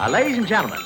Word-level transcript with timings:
Uh, 0.00 0.08
ladies 0.08 0.38
and 0.38 0.48
gentlemen, 0.48 0.80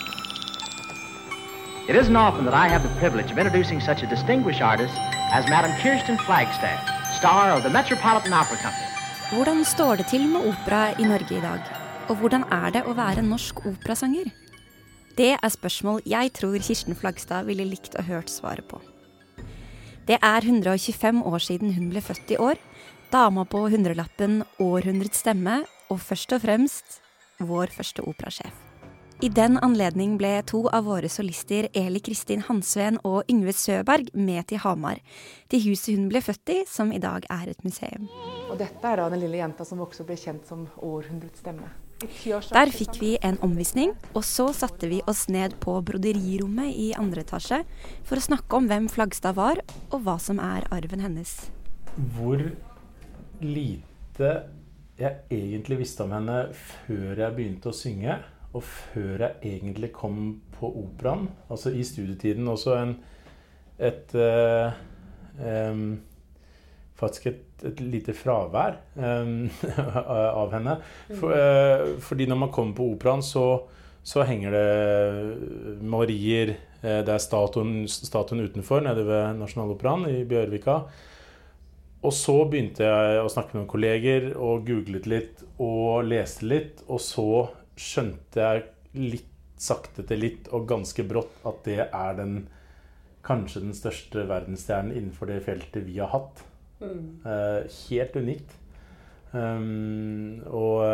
it 1.88 1.94
isn't 1.94 2.16
often 2.16 2.44
that 2.46 2.54
I 2.54 2.66
have 2.66 2.82
the 2.82 2.94
privilege 2.98 3.30
of 3.30 3.38
introducing 3.38 3.80
such 3.80 4.02
a 4.02 4.08
distinguished 4.08 4.60
artist 4.60 4.96
as 5.30 5.46
Madam 5.48 5.70
Kirsten 5.82 6.18
Flagstaff, 6.18 6.82
star 7.18 7.52
of 7.52 7.62
the 7.62 7.70
Metropolitan 7.70 8.32
Opera 8.32 8.56
Company. 8.56 8.88
Hvordan 9.30 9.64
står 9.64 9.94
det 9.96 10.06
til 10.06 10.26
med 10.28 10.40
opera 10.40 10.94
i 10.98 11.04
Norge 11.04 11.36
i 11.36 11.40
dag? 11.40 11.62
Og 12.08 12.16
hvordan 12.16 12.42
er 12.50 12.74
det 12.74 12.82
å 12.82 12.96
være 12.98 13.22
norsk 13.22 13.62
operasanger? 13.62 14.34
Det 15.14 15.30
er 15.38 15.48
spørsmål 15.48 16.02
jeg 16.06 16.34
tror 16.34 16.58
Kirsten 16.58 16.98
Flagstad 16.98 17.46
ville 17.46 17.70
likt 17.70 17.94
å 17.94 18.02
hørt 18.02 18.34
svaret 18.34 18.66
på. 18.66 18.82
Det 20.10 20.18
er 20.18 20.42
125 20.42 21.22
år 21.22 21.38
siden 21.38 21.78
hun 21.78 21.86
ble 21.94 22.02
født 22.02 22.34
i 22.34 22.42
år. 22.50 22.58
Dama 23.14 23.46
på 23.46 23.62
hundrelappen, 23.70 24.42
århundrets 24.58 25.22
stemme, 25.22 25.62
og 25.86 26.02
først 26.02 26.34
og 26.34 26.42
fremst 26.42 27.02
vår 27.38 27.70
første 27.78 28.02
operasjef. 28.02 28.63
I 29.22 29.28
den 29.30 29.58
anledning 29.62 30.16
ble 30.18 30.40
to 30.42 30.64
av 30.74 30.88
våre 30.88 31.08
solister, 31.08 31.68
Eli 31.78 32.00
Kristin 32.02 32.42
Hansveen 32.48 32.98
og 33.06 33.28
Yngve 33.30 33.52
Søberg, 33.54 34.08
med 34.12 34.48
til 34.50 34.58
Hamar. 34.64 34.98
Til 35.48 35.62
huset 35.68 35.94
hun 35.94 36.08
ble 36.10 36.18
født 36.24 36.50
i, 36.50 36.56
som 36.66 36.90
i 36.92 36.98
dag 36.98 37.26
er 37.30 37.52
et 37.52 37.62
museum. 37.64 38.08
Og 38.50 38.58
dette 38.58 38.82
er 38.90 38.98
da 38.98 39.06
den 39.12 39.22
lille 39.22 39.38
jenta 39.38 39.66
som 39.68 39.84
også 39.84 40.06
ble 40.08 40.18
kjent 40.18 40.50
som 40.50 40.66
århundrets 40.82 41.44
stemme. 41.44 41.70
Der 42.50 42.74
fikk 42.74 42.98
vi 43.00 43.12
en 43.22 43.38
omvisning, 43.46 43.94
og 44.18 44.26
så 44.26 44.48
satte 44.52 44.90
vi 44.90 44.98
oss 45.08 45.28
ned 45.30 45.54
på 45.62 45.78
broderirommet 45.86 46.74
i 46.74 46.90
andre 46.98 47.22
etasje 47.22 47.62
for 48.02 48.18
å 48.18 48.26
snakke 48.26 48.58
om 48.58 48.66
hvem 48.68 48.90
Flagstad 48.92 49.38
var, 49.38 49.62
og 49.94 50.02
hva 50.04 50.18
som 50.20 50.42
er 50.42 50.66
arven 50.74 51.06
hennes. 51.06 51.36
Hvor 52.18 52.42
lite 53.40 54.34
jeg 54.98 55.22
egentlig 55.30 55.80
visste 55.86 56.04
om 56.04 56.12
henne 56.14 56.48
før 56.54 57.24
jeg 57.24 57.36
begynte 57.38 57.70
å 57.70 57.78
synge, 57.78 58.18
og 58.54 58.62
før 58.62 59.18
jeg 59.18 59.56
egentlig 59.56 59.90
kom 59.94 60.18
på 60.54 60.70
operaen, 60.84 61.26
altså 61.50 61.72
i 61.74 61.84
studietiden. 61.86 62.48
Også 62.48 62.76
en, 62.78 62.96
et 63.78 64.14
uh, 64.14 64.74
um, 65.42 65.86
Faktisk 66.94 67.26
et, 67.26 67.40
et, 67.66 67.80
lite 67.82 68.12
fravær 68.14 68.76
um, 68.94 69.48
av 70.42 70.52
henne. 70.54 70.76
For, 71.18 71.34
uh, 71.34 71.96
fordi 71.98 72.28
når 72.30 72.38
man 72.38 72.52
kommer 72.54 72.76
på 72.78 72.86
operaen, 72.92 73.24
så, 73.26 73.64
så 74.06 74.22
henger 74.28 74.54
det 74.54 75.80
malerier. 75.82 76.54
Uh, 76.84 77.00
det 77.02 77.16
er 77.16 77.24
statuen, 77.24 77.88
statuen 77.90 78.44
utenfor 78.46 78.86
nede 78.86 79.02
ved 79.08 79.40
Nasjonaloperaen 79.40 80.06
i 80.12 80.22
Bjørvika. 80.30 80.78
Og 82.04 82.14
så 82.14 82.36
begynte 82.46 82.86
jeg 82.86 83.20
å 83.24 83.30
snakke 83.32 83.56
med 83.56 83.62
noen 83.64 83.72
kolleger 83.74 84.30
og 84.36 84.66
googlet 84.68 85.10
litt 85.10 85.44
og 85.58 86.04
leste 86.06 86.46
litt. 86.46 86.84
Og 86.86 87.02
så 87.02 87.28
skjønte 87.76 88.40
jeg 88.40 88.66
litt 88.94 89.30
sakte 89.60 90.04
til 90.06 90.22
litt, 90.24 90.50
og 90.54 90.66
ganske 90.68 91.04
brått, 91.06 91.38
at 91.46 91.62
det 91.66 91.80
er 91.86 92.18
den 92.18 92.34
kanskje 93.24 93.62
den 93.64 93.76
største 93.76 94.26
verdensstjernen 94.28 94.92
innenfor 94.92 95.30
det 95.30 95.40
feltet 95.46 95.86
vi 95.86 95.96
har 96.00 96.10
hatt. 96.12 96.42
Mm. 96.82 97.22
Eh, 97.24 97.78
helt 97.88 98.18
unikt. 98.20 98.58
Um, 99.34 100.44
og, 100.46 100.84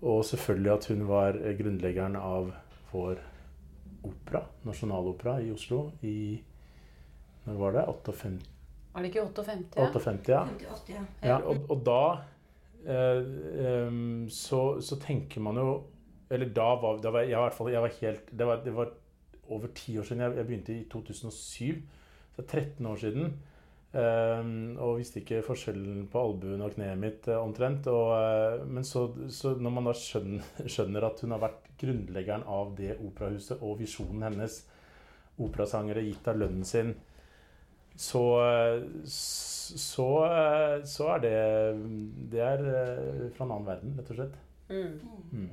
og, 0.00 0.24
selvfølgelig 0.26 0.72
at 0.72 0.86
hun 0.90 1.04
var 1.06 1.36
grunnleggeren 1.58 2.16
av 2.18 2.48
vår 2.90 3.20
opera, 4.04 4.40
nasjonalopera 4.66 5.36
i 5.44 5.52
Oslo, 5.54 5.84
i 6.02 6.42
Når 7.44 7.58
var 7.60 7.74
det? 7.76 7.84
58? 7.86 8.50
Er 8.94 9.04
det 9.04 9.10
ikke 9.10 9.22
58? 9.28 9.54
Ja. 9.76 9.86
58, 9.92 10.32
ja. 10.32 10.42
58, 10.48 10.94
ja. 10.94 11.02
ja 11.28 11.36
og, 11.44 11.66
og 11.70 11.82
da 11.84 12.02
så, 12.84 14.58
så, 14.84 14.96
tenker 15.00 15.40
man 15.40 15.56
jo 15.56 15.68
Eller 16.28 16.50
da 16.52 16.66
var, 16.82 16.98
da 17.00 17.12
var 17.14 17.24
jeg, 17.24 17.32
i 17.32 17.40
hvert 17.40 17.56
fall, 17.56 17.70
jeg 17.72 17.80
var 17.80 17.94
helt 18.00 18.28
det 18.28 18.46
var, 18.48 18.60
det 18.64 18.74
var, 18.76 18.90
over 19.48 19.68
ti 19.74 19.98
år 19.98 20.02
siden. 20.08 20.22
Jeg, 20.22 20.36
jeg, 20.36 20.46
begynte 20.46 20.74
i 20.74 20.84
2007. 20.92 21.82
Så 22.36 22.42
13 22.42 22.86
år 22.86 22.96
siden. 22.96 23.34
Um, 23.94 24.74
og 24.82 24.96
visste 24.98 25.20
ikke 25.20 25.44
forskjellen 25.46 26.08
på 26.10 26.18
albuen 26.18 26.64
og 26.66 26.72
kneet 26.74 26.98
mitt 26.98 27.28
uh, 27.30 27.38
omtrent. 27.38 27.86
Og, 27.86 28.10
uh, 28.10 28.64
men 28.66 28.86
så, 28.86 29.06
så, 29.30 29.54
når 29.54 29.74
man 29.76 29.90
da 29.90 29.94
skjønner, 29.94 30.48
skjønner, 30.74 31.06
at 31.06 31.22
hun 31.22 31.34
har 31.36 31.44
vært 31.44 31.68
grunnleggeren 31.78 32.46
av 32.50 32.74
det 32.78 32.96
operahuset 32.98 33.62
og 33.62 33.78
visjonen 33.82 34.26
hennes, 34.26 34.64
operasangere 35.34 36.02
gitt 36.06 36.26
av 36.30 36.38
lønnen 36.38 36.66
sin, 36.66 36.92
så, 37.98 38.24
så, 39.64 40.08
så, 40.84 41.08
er 41.14 41.20
det 41.24 41.34
Det 42.32 42.40
er 42.44 42.64
fra 43.36 43.46
en 43.46 43.50
annen 43.50 43.68
verden, 43.68 43.94
rett 43.98 44.10
og 44.12 44.18
slett. 44.18 44.38
Mm. 44.68 45.00
Mm. 45.32 45.50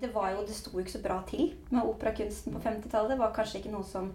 Det 0.00 0.10
var 0.12 0.32
jo, 0.34 0.44
det 0.46 0.56
sto 0.56 0.72
jo 0.74 0.82
ikke 0.82 0.96
så 0.96 1.02
bra 1.04 1.20
til 1.28 1.52
med 1.70 1.88
operakunsten 1.88 2.54
på 2.54 2.62
50-tallet. 2.64 3.14
Det 3.14 3.20
var 3.20 3.34
kanskje 3.36 3.60
ikke 3.60 3.72
noe 3.72 3.86
som 3.88 4.10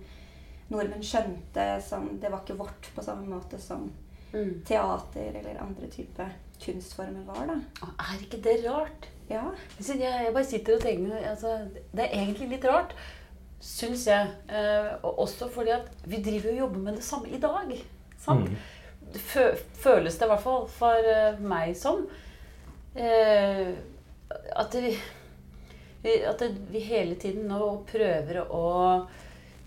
nordmenn 0.70 1.06
skjønte. 1.06 1.70
Som, 1.86 2.12
det 2.22 2.32
var 2.32 2.44
ikke 2.44 2.60
vårt 2.60 2.92
på 2.96 3.06
samme 3.06 3.26
måte 3.30 3.62
som 3.62 3.88
mm. 4.34 4.66
teater 4.70 5.40
eller 5.40 5.64
andre 5.64 5.90
typer 5.94 6.36
kunstformer 6.60 7.24
var. 7.30 7.48
da. 7.50 7.94
Er 8.10 8.26
ikke 8.26 8.42
det 8.44 8.60
rart? 8.68 9.08
Ja. 9.30 9.46
Jeg, 9.80 10.02
jeg 10.02 10.34
bare 10.34 10.46
sitter 10.46 10.76
og 10.76 10.81
tenker 10.81 11.30
altså, 11.30 11.52
Det 11.94 12.02
er 12.02 12.16
egentlig 12.18 12.50
litt 12.56 12.66
rart 12.66 12.96
syns 13.60 14.08
jeg. 14.08 14.28
Eh, 14.50 14.92
også 15.04 15.50
fordi 15.52 15.76
at 15.76 15.90
vi 16.08 16.22
driver 16.24 16.52
og 16.52 16.60
jobber 16.64 16.84
med 16.88 17.00
det 17.00 17.04
samme 17.04 17.30
i 17.30 17.40
dag. 17.40 17.74
Sant? 18.20 18.50
Mm. 18.50 18.56
Det 19.14 19.22
føles 19.81 20.18
det 20.18 20.28
i 20.28 20.31
hvert 20.31 20.44
fall 20.44 20.68
for 20.72 21.08
uh, 21.09 21.40
meg 21.42 21.74
som 21.78 22.03
eh, 22.94 23.72
at, 24.30 24.75
vi, 24.75 24.92
at 26.30 26.44
vi 26.70 26.84
hele 26.86 27.18
tiden 27.22 27.48
nå 27.50 27.72
prøver 27.90 28.44
å 28.46 28.68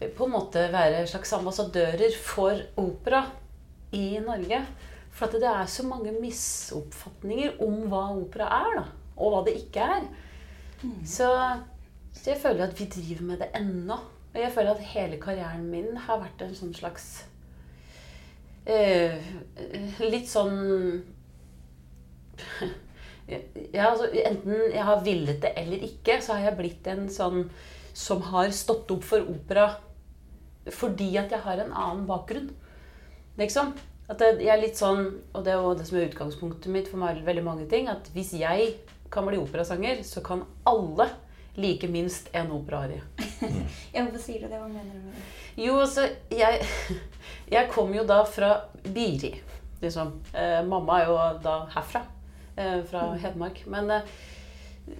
på 0.03 0.27
en 0.27 0.33
måte 0.35 0.65
være 0.73 1.05
slags 1.07 1.35
ambassadører 1.37 2.15
for 2.19 2.59
opera 2.83 3.21
i 3.95 4.17
Norge. 4.23 4.59
For 5.15 5.29
at 5.29 5.37
det 5.39 5.51
er 5.51 5.69
så 5.71 5.85
mange 5.87 6.15
misoppfatninger 6.17 7.61
om 7.63 7.85
hva 7.91 8.09
opera 8.17 8.49
er, 8.57 8.81
da, 8.81 8.85
og 9.15 9.35
hva 9.35 9.43
det 9.47 9.55
ikke 9.61 9.87
er. 9.95 10.09
Mm. 10.83 10.97
Så 11.07 11.29
så 12.13 12.33
jeg 12.33 12.43
føler 12.43 12.69
at 12.69 12.81
vi 12.81 12.89
driver 12.91 13.25
med 13.31 13.41
det 13.43 13.51
ennå. 13.57 13.97
Og 14.33 14.41
jeg 14.41 14.53
føler 14.53 14.75
at 14.75 14.91
hele 14.93 15.19
karrieren 15.21 15.65
min 15.69 15.97
har 16.07 16.21
vært 16.23 16.45
en 16.45 16.55
sånn 16.57 16.75
slags 16.77 17.09
Litt 18.63 20.29
sånn 20.31 20.59
ja, 23.27 23.89
altså, 23.89 24.07
Enten 24.23 24.69
jeg 24.71 24.85
har 24.87 25.01
villet 25.03 25.41
det 25.43 25.53
eller 25.59 25.83
ikke, 25.87 26.19
så 26.23 26.37
har 26.37 26.51
jeg 26.51 26.59
blitt 26.61 26.91
en 26.91 27.09
sånn 27.11 27.47
som 27.93 28.23
har 28.31 28.53
stått 28.55 28.91
opp 28.95 29.05
for 29.05 29.27
opera 29.29 29.67
fordi 30.73 31.11
at 31.19 31.33
jeg 31.35 31.43
har 31.43 31.59
en 31.59 31.73
annen 31.75 32.05
bakgrunn. 32.07 32.53
Liksom. 33.39 33.73
At 34.13 34.23
jeg 34.23 34.47
er 34.47 34.61
litt 34.61 34.79
sånn, 34.79 35.09
og 35.33 35.45
det 35.45 35.55
er 35.55 35.59
jo 35.59 35.75
det 35.75 35.87
som 35.89 35.99
er 35.99 36.09
utgangspunktet 36.11 36.71
mitt 36.71 36.91
for 36.91 37.03
veldig 37.03 37.45
mange 37.45 37.67
ting, 37.71 37.89
at 37.91 38.11
hvis 38.15 38.35
jeg 38.39 38.75
kan 39.13 39.27
bli 39.27 39.41
operasanger, 39.41 40.05
så 40.07 40.23
kan 40.25 40.45
alle 40.69 41.09
like 41.59 41.89
minst 41.91 42.31
en 42.33 42.53
operaarie. 42.55 43.03
ja, 43.95 44.05
hvorfor 44.05 44.23
sier 44.23 44.45
du 44.45 44.49
det? 44.49 44.59
Hva 44.59 44.69
mener 44.69 44.93
du 44.95 45.09
med 45.09 45.17
det? 45.19 45.25
Jo, 45.57 45.79
altså 45.83 46.09
Jeg, 46.31 46.67
jeg 47.57 47.71
kom 47.73 47.93
jo 47.95 48.05
da 48.09 48.23
fra 48.29 48.55
Biri, 48.83 49.35
liksom. 49.83 50.17
Eh, 50.35 50.61
mamma 50.67 51.01
er 51.01 51.11
jo 51.11 51.19
da 51.45 51.57
herfra. 51.75 52.07
Eh, 52.57 52.81
fra 52.89 53.07
mm. 53.13 53.19
Hedmark. 53.23 53.63
Men 53.71 53.91
eh, 53.91 54.15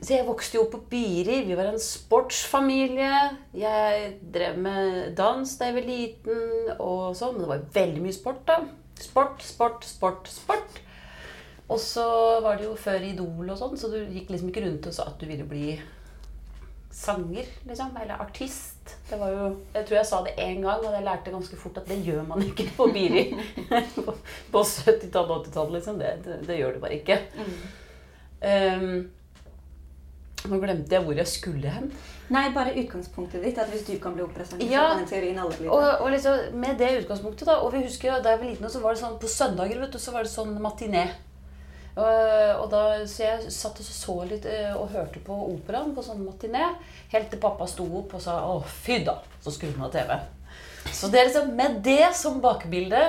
så 0.01 0.15
jeg 0.15 0.27
vokste 0.27 0.59
jo 0.59 0.67
opp 0.67 0.77
på 0.77 0.83
Biri. 0.93 1.41
Vi 1.49 1.57
var 1.59 1.73
en 1.73 1.81
sportsfamilie. 1.83 3.17
Jeg 3.59 4.13
drev 4.35 4.61
med 4.63 5.17
dans 5.19 5.57
da 5.59 5.69
jeg 5.69 5.77
var 5.81 5.89
liten, 5.89 6.45
og 6.79 7.17
sånn. 7.19 7.35
Men 7.35 7.45
det 7.45 7.51
var 7.51 7.67
veldig 7.81 8.05
mye 8.05 8.17
sport, 8.17 8.45
da. 8.49 8.61
Sport, 9.03 9.43
sport, 9.43 9.89
sport, 9.89 10.31
sport. 10.31 10.79
Og 11.73 11.81
så 11.81 12.05
var 12.45 12.61
det 12.61 12.69
jo 12.69 12.77
før 12.79 13.03
Idol 13.09 13.49
og 13.49 13.59
sånn, 13.59 13.79
så 13.81 13.89
du 13.91 13.99
gikk 14.13 14.31
liksom 14.31 14.51
ikke 14.53 14.65
rundt 14.67 14.87
og 14.91 14.95
sa 14.95 15.07
at 15.09 15.19
du 15.19 15.27
ville 15.27 15.47
bli 15.49 15.75
sanger, 16.93 17.49
liksom. 17.67 17.97
Eller 17.99 18.23
artist. 18.23 18.72
Det 19.11 19.19
var 19.21 19.33
jo, 19.33 19.47
jeg 19.75 19.87
tror 19.89 19.97
jeg 19.99 20.09
sa 20.09 20.21
det 20.27 20.35
én 20.41 20.61
gang, 20.63 20.85
og 20.85 20.93
jeg 20.95 21.05
lærte 21.05 21.35
ganske 21.35 21.57
fort 21.61 21.81
at 21.83 21.89
det 21.91 21.99
gjør 22.07 22.23
man 22.29 22.45
ikke 22.45 22.69
på 22.77 22.87
Biri. 22.95 23.25
på, 23.97 24.15
på 24.55 24.63
70-tallet 24.69 25.35
og 25.35 25.47
80-tallet, 25.47 25.75
liksom. 25.79 25.99
Det, 26.01 26.13
det, 26.25 26.39
det, 26.49 26.61
gjør 26.61 26.77
du 26.77 26.85
bare 26.85 27.01
ikke. 27.01 27.19
Mm. 27.37 27.59
Um, 28.53 29.11
nå 30.51 30.59
glemte 30.59 30.97
jeg 30.97 31.07
hvor 31.07 31.19
jeg 31.19 31.31
skulle 31.31 31.73
hen. 31.75 31.91
Nei, 32.33 32.47
bare 32.55 32.73
utgangspunktet 32.81 33.45
ditt. 33.45 33.59
At 33.61 33.71
hvis 33.71 33.85
du 33.87 33.93
kan 34.03 34.17
bli 34.17 34.25
operasanger, 34.25 34.67
ja, 34.71 34.89
så 34.91 35.03
kan 35.03 35.11
teorien 35.11 35.43
alle 35.43 35.59
bli 35.59 35.69
det. 35.69 35.75
Og, 35.75 36.07
og 36.07 36.15
liksom, 36.15 36.57
med 36.63 36.81
det 36.81 36.95
utgangspunktet, 37.03 37.47
da. 37.51 37.61
Og 37.63 37.75
vi 37.75 37.85
husker 37.85 38.17
da 38.17 38.35
jeg 38.35 38.41
var 38.41 38.49
liten, 38.49 38.71
så 38.73 38.83
var 38.83 38.97
det 38.97 39.03
sånn 39.05 39.21
på 39.23 39.31
søndager 39.31 39.83
vet 39.83 39.95
du, 39.95 40.01
så 40.03 40.15
var 40.15 40.27
det 40.27 40.33
sånn 40.33 40.57
matiné. 40.63 41.07
Og 41.97 42.71
da, 42.73 42.83
så 43.05 43.27
jeg 43.27 43.51
satt 43.53 43.81
og 43.83 43.85
så 43.85 44.15
litt 44.25 44.47
eh, 44.49 44.71
og 44.73 44.95
hørte 44.95 45.21
på 45.25 45.35
operaen 45.53 45.93
på 45.93 46.05
sånn 46.05 46.23
matiné. 46.25 46.71
Helt 47.13 47.29
til 47.33 47.41
pappa 47.43 47.67
sto 47.69 47.85
opp 48.01 48.15
og 48.17 48.23
sa 48.25 48.39
'Å, 48.41 48.63
fy 48.65 49.03
da'. 49.05 49.19
Så 49.45 49.53
skrudde 49.53 49.77
han 49.77 49.91
av 49.91 49.93
TV. 49.93 50.17
Så 50.93 51.11
det 51.13 51.21
er 51.21 51.29
liksom 51.29 51.53
med 51.57 51.83
det 51.85 52.15
som 52.17 52.41
bakbilde 52.41 53.03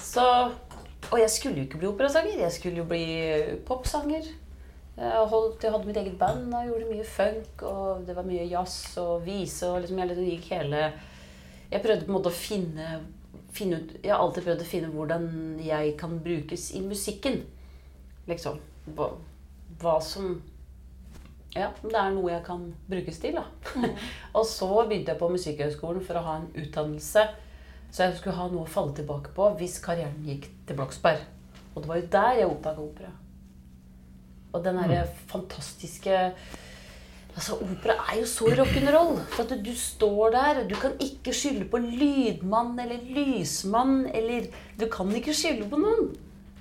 så 0.00 0.52
Og 1.10 1.18
jeg 1.18 1.30
skulle 1.30 1.56
jo 1.56 1.66
ikke 1.66 1.78
bli 1.78 1.88
operasanger. 1.88 2.38
Jeg 2.38 2.52
skulle 2.52 2.76
jo 2.76 2.84
bli 2.84 3.06
popsanger. 3.66 4.28
Jeg, 4.96 5.22
holdt, 5.32 5.64
jeg 5.64 5.72
hadde 5.72 5.86
mitt 5.88 5.96
eget 5.96 6.18
band 6.18 6.54
og 6.54 6.68
gjorde 6.68 6.90
mye 6.90 7.04
funk. 7.04 7.62
Og 7.66 8.04
det 8.06 8.14
var 8.14 8.28
mye 8.28 8.46
jazz 8.46 8.96
og 9.02 9.24
vise. 9.26 9.66
og 9.66 9.80
liksom 9.80 9.98
Jeg 9.98 10.28
gikk 10.28 10.52
hele 10.52 10.92
Jeg 11.72 11.82
prøvde 11.82 12.04
på 12.04 12.12
en 12.12 12.18
måte 12.18 12.30
å 12.30 12.36
finne, 12.36 13.00
finne 13.50 13.80
ut 13.80 13.96
Jeg 14.04 14.12
har 14.12 14.22
alltid 14.22 14.44
prøvd 14.44 14.62
å 14.62 14.68
finne 14.70 14.92
hvordan 14.94 15.26
jeg 15.64 15.96
kan 15.98 16.20
brukes 16.22 16.70
i 16.74 16.84
musikken. 16.84 17.42
Liksom. 18.30 18.60
Hva, 18.96 19.10
hva 19.82 19.98
som 20.04 20.38
Ja, 21.50 21.72
det 21.82 21.96
er 21.98 22.12
noe 22.14 22.30
jeg 22.30 22.44
kan 22.46 22.68
brukes 22.86 23.18
til, 23.18 23.34
da. 23.40 23.44
og 24.38 24.44
så 24.46 24.68
begynte 24.86 25.12
jeg 25.12 25.18
på 25.18 25.30
Musikkhøgskolen 25.32 26.04
for 26.06 26.20
å 26.20 26.26
ha 26.28 26.36
en 26.38 26.50
utdannelse. 26.54 27.26
Så 27.90 28.06
jeg 28.06 28.20
skulle 28.20 28.36
ha 28.38 28.46
noe 28.52 28.68
å 28.68 28.70
falle 28.70 28.94
tilbake 28.94 29.34
på 29.34 29.48
hvis 29.58 29.80
karrieren 29.82 30.22
gikk 30.26 30.46
til 30.68 30.78
Bloksberg. 30.78 31.24
Og 31.74 31.82
det 31.82 31.90
var 31.90 31.98
jo 31.98 32.10
der 32.14 32.38
jeg 32.38 32.52
oppdaga 32.52 32.84
opera. 32.84 33.12
Og 34.50 34.64
den 34.64 34.78
derre 34.78 35.06
fantastiske 35.30 36.18
Altså, 37.30 37.54
Opera 37.62 37.94
er 38.10 38.16
jo 38.18 38.26
så 38.26 38.48
rock'n'roll. 38.58 39.20
For 39.30 39.46
at 39.46 39.60
du 39.64 39.70
står 39.78 40.32
der, 40.34 40.62
og 40.62 40.70
du 40.70 40.74
kan 40.74 40.96
ikke 41.00 41.32
skylde 41.32 41.68
på 41.70 41.78
lydmann 41.78 42.78
eller 42.82 43.04
lysmann 43.06 44.08
eller 44.14 44.50
Du 44.80 44.88
kan 44.90 45.14
ikke 45.14 45.34
skylde 45.34 45.68
på 45.70 45.78
noen. 45.78 46.10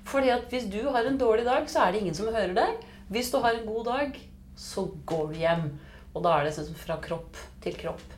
Fordi 0.10 0.32
at 0.34 0.50
hvis 0.50 0.66
du 0.72 0.82
har 0.90 1.06
en 1.06 1.20
dårlig 1.20 1.46
dag, 1.46 1.68
så 1.70 1.86
er 1.86 1.94
det 1.94 2.02
ingen 2.02 2.18
som 2.18 2.32
hører 2.34 2.56
deg. 2.58 2.88
Hvis 3.10 3.32
du 3.32 3.38
har 3.44 3.58
en 3.58 3.68
god 3.68 3.86
dag, 3.86 4.18
så 4.58 4.88
går 5.06 5.28
du 5.28 5.40
hjem. 5.40 5.68
Og 6.14 6.24
da 6.26 6.38
er 6.38 6.48
det 6.48 6.56
sånn 6.56 6.78
fra 6.78 6.98
kropp 7.04 7.38
til 7.64 7.78
kropp. 7.78 8.16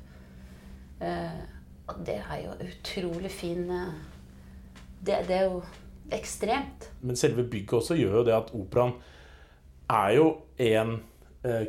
Eh, 1.02 1.42
det 2.06 2.18
er 2.22 2.44
jo 2.46 2.56
utrolig 2.64 3.32
fin 3.34 3.66
eh, 3.74 3.94
det, 5.02 5.18
det 5.28 5.38
er 5.42 5.48
jo 5.50 5.62
ekstremt. 6.14 6.88
Men 7.02 7.20
selve 7.20 7.44
bygget 7.44 7.74
også 7.82 7.98
gjør 7.98 8.20
jo 8.20 8.26
det 8.28 8.36
at 8.36 8.52
operaen 8.56 8.94
er 9.92 10.12
jo 10.16 10.28
en, 10.62 10.98
eh, 11.44 11.66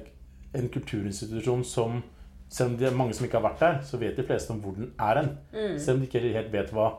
en 0.54 0.68
kulturinstitusjon 0.68 1.64
som 1.64 2.02
Selv 2.52 2.68
om 2.68 2.74
det 2.76 2.84
er 2.84 2.96
mange 2.96 3.14
som 3.16 3.24
ikke 3.24 3.38
har 3.38 3.46
vært 3.46 3.62
der, 3.62 3.76
så 3.88 3.96
vet 3.96 4.18
de 4.18 4.26
fleste 4.28 4.52
om 4.52 4.58
hvor 4.60 4.74
den 4.76 4.90
er 5.00 5.16
hen. 5.16 5.28
Selv 5.80 5.94
om 5.94 6.00
de 6.02 6.04
ikke 6.04 6.20
helt 6.34 6.50
vet 6.52 6.72
hva 6.76 6.90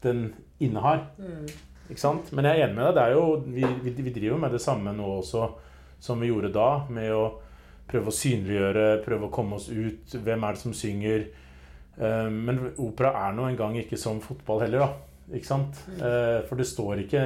den 0.00 0.30
innehar. 0.64 1.02
Ikke 1.90 2.02
sant? 2.02 2.30
Men 2.36 2.46
jeg 2.46 2.60
er 2.60 2.68
enig 2.68 2.78
med 2.78 2.86
deg. 2.86 2.96
Det 2.96 3.04
er 3.04 3.14
jo, 3.16 3.24
vi, 3.50 3.92
vi, 3.98 4.14
driver 4.14 4.42
med 4.44 4.54
det 4.54 4.62
samme 4.62 4.94
nå 4.94 5.12
også 5.18 5.46
som 6.00 6.22
vi 6.22 6.30
gjorde 6.30 6.52
da. 6.54 6.68
Med 6.92 7.10
å 7.14 7.24
prøve 7.90 8.12
å 8.12 8.14
synliggjøre, 8.14 8.86
prøve 9.04 9.26
å 9.26 9.34
komme 9.34 9.58
oss 9.58 9.68
ut. 9.70 10.14
Hvem 10.14 10.46
er 10.46 10.56
det 10.56 10.62
som 10.62 10.76
synger? 10.76 11.26
Eh, 11.98 12.28
Men 12.30 12.62
opera 12.78 13.14
er 13.26 13.36
nå 13.36 13.48
en 13.48 13.58
gang 13.58 13.78
ikke 13.80 13.98
som 14.00 14.22
fotball 14.22 14.64
heller, 14.64 14.86
da. 14.86 15.36
Ikke 15.36 15.50
sant? 15.50 15.82
Eh, 15.98 16.40
For 16.48 16.58
det 16.60 16.68
står 16.70 17.04
ikke 17.04 17.24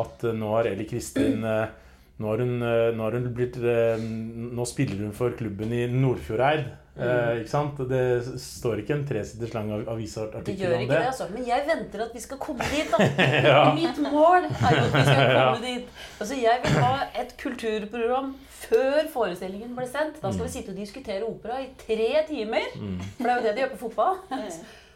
at 0.00 0.24
eh, 0.24 0.36
nå 0.36 0.54
har 0.56 0.70
Eli 0.72 0.88
Kristin 0.88 1.42
nå 1.42 2.28
har, 2.28 2.38
hun, 2.38 2.60
nå 2.62 3.02
har 3.02 3.14
hun 3.16 3.24
blitt 3.34 3.56
Nå 3.58 4.64
spiller 4.68 5.00
hun 5.00 5.14
for 5.16 5.32
klubben 5.34 5.72
i 5.74 5.86
Nordfjordeid. 5.90 6.68
Eh, 6.92 7.38
ikke 7.40 7.48
sant? 7.48 7.78
Det 7.88 8.02
står 8.42 8.82
ikke 8.82 8.92
en 8.98 9.04
tresiders 9.08 9.54
lang 9.56 9.70
Det 9.72 9.86
avisartikkel 9.88 10.58
gjør 10.60 10.74
om 10.76 10.82
ikke 10.84 10.92
det. 10.92 10.98
det, 10.98 11.06
altså. 11.08 11.28
Men 11.32 11.46
jeg 11.48 11.64
venter 11.70 12.04
at 12.04 12.12
vi 12.12 12.20
skal 12.20 12.40
komme 12.42 12.68
dit, 12.68 12.92
da. 12.92 13.06
ja. 13.48 13.62
Mitt 13.78 14.02
mål 14.04 14.48
er 14.50 14.76
jo 14.76 14.82
at 14.82 14.92
vi 14.98 15.04
skal 15.06 15.32
komme 15.38 15.62
dit. 15.64 15.88
Altså, 16.18 16.36
jeg 16.42 16.60
vil 16.66 16.76
ha 16.84 16.92
et 17.22 17.32
kulturprogram 17.40 18.34
før 18.62 19.08
forestillingen 19.14 19.72
ble 19.78 19.88
sendt. 19.88 20.20
Da 20.20 20.34
skal 20.34 20.46
vi 20.50 20.52
sitte 20.58 20.74
og 20.74 20.84
diskutere 20.84 21.24
opera 21.24 21.62
i 21.64 21.72
tre 21.80 22.12
timer. 22.28 22.68
For 22.76 23.24
det 23.24 23.32
er 23.32 23.36
jo 23.40 23.48
det 23.48 23.56
de 23.56 23.64
gjør 23.64 23.74
på 23.74 23.82
fotball. 23.88 24.22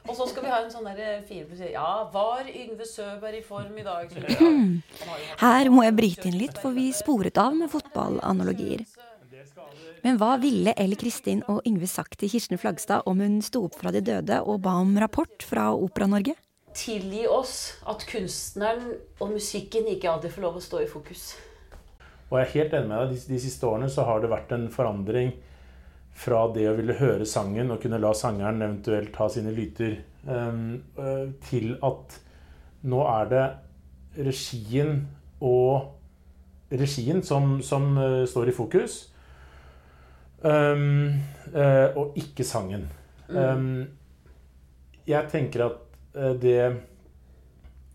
Og 0.06 0.14
så 0.14 0.22
skal 0.30 0.44
vi 0.44 0.50
ha 0.52 0.60
en 0.62 0.68
sånn 0.70 0.84
der 0.86 1.24
fire 1.26 1.48
på 1.48 1.56
siden. 1.58 1.72
Ja, 1.74 2.04
var 2.12 2.46
Yngve 2.46 2.86
Søberg 2.86 3.40
i 3.40 3.42
form 3.42 3.74
i 3.74 3.82
dag? 3.82 4.12
Her 5.42 5.70
må 5.74 5.82
jeg 5.82 5.96
bryte 5.98 6.28
inn 6.30 6.38
litt, 6.38 6.60
for 6.62 6.76
vi 6.76 6.92
sporet 6.94 7.40
av 7.42 7.56
med 7.58 7.72
fotballanalogier. 7.72 8.84
Men 10.06 10.20
hva 10.20 10.36
ville 10.38 10.70
Elle 10.78 10.94
Kristin 10.94 11.40
og 11.50 11.64
Yngve 11.66 11.88
sagt 11.90 12.20
til 12.20 12.30
Kirsten 12.30 12.60
Flagstad 12.62 13.08
om 13.10 13.18
hun 13.18 13.40
sto 13.42 13.64
opp 13.66 13.74
fra 13.74 13.90
de 13.90 13.98
døde 14.06 14.36
og 14.38 14.60
ba 14.62 14.76
om 14.78 14.92
rapport 15.02 15.42
fra 15.42 15.72
Opera-Norge? 15.74 16.36
Tilgi 16.78 17.24
oss 17.26 17.72
at 17.90 18.04
kunstneren 18.06 18.92
og 19.18 19.32
musikken 19.32 19.88
ikke 19.90 20.12
alltid 20.12 20.30
får 20.36 20.44
lov 20.44 20.60
å 20.60 20.62
stå 20.62 20.84
i 20.84 20.86
fokus. 20.86 21.24
Og 22.28 22.38
jeg 22.38 22.44
er 22.44 22.52
helt 22.52 22.76
enig 22.78 22.90
med 22.92 23.02
deg. 23.02 23.16
De, 23.16 23.32
de 23.32 23.40
siste 23.48 23.66
årene 23.66 23.88
så 23.90 24.04
har 24.06 24.22
det 24.22 24.30
vært 24.30 24.54
en 24.54 24.68
forandring 24.76 25.32
fra 26.14 26.44
det 26.54 26.68
å 26.70 26.76
ville 26.78 26.98
høre 27.02 27.26
sangen 27.26 27.74
og 27.74 27.82
kunne 27.82 27.98
la 27.98 28.14
sangeren 28.14 28.62
eventuelt 28.62 29.10
ta 29.16 29.26
sine 29.32 29.56
lyter, 29.58 29.98
ehm, 30.22 30.70
øh, 31.02 31.34
til 31.50 31.74
at 31.82 32.16
nå 32.86 33.02
er 33.10 33.34
det 33.34 33.44
regien 34.30 35.02
og 35.42 35.90
regien 36.70 37.26
som, 37.26 37.58
som 37.58 37.90
øh, 37.98 38.22
står 38.30 38.54
i 38.54 38.58
fokus. 38.62 39.00
Ehm, 40.44 41.14
uh, 41.54 41.96
og 41.96 42.16
ikke 42.20 42.44
sangen. 42.44 42.84
Ehm, 43.30 43.86
jeg 45.08 45.28
tenker 45.30 45.64
at 45.64 45.76
øh, 46.18 46.34
det 46.42 46.58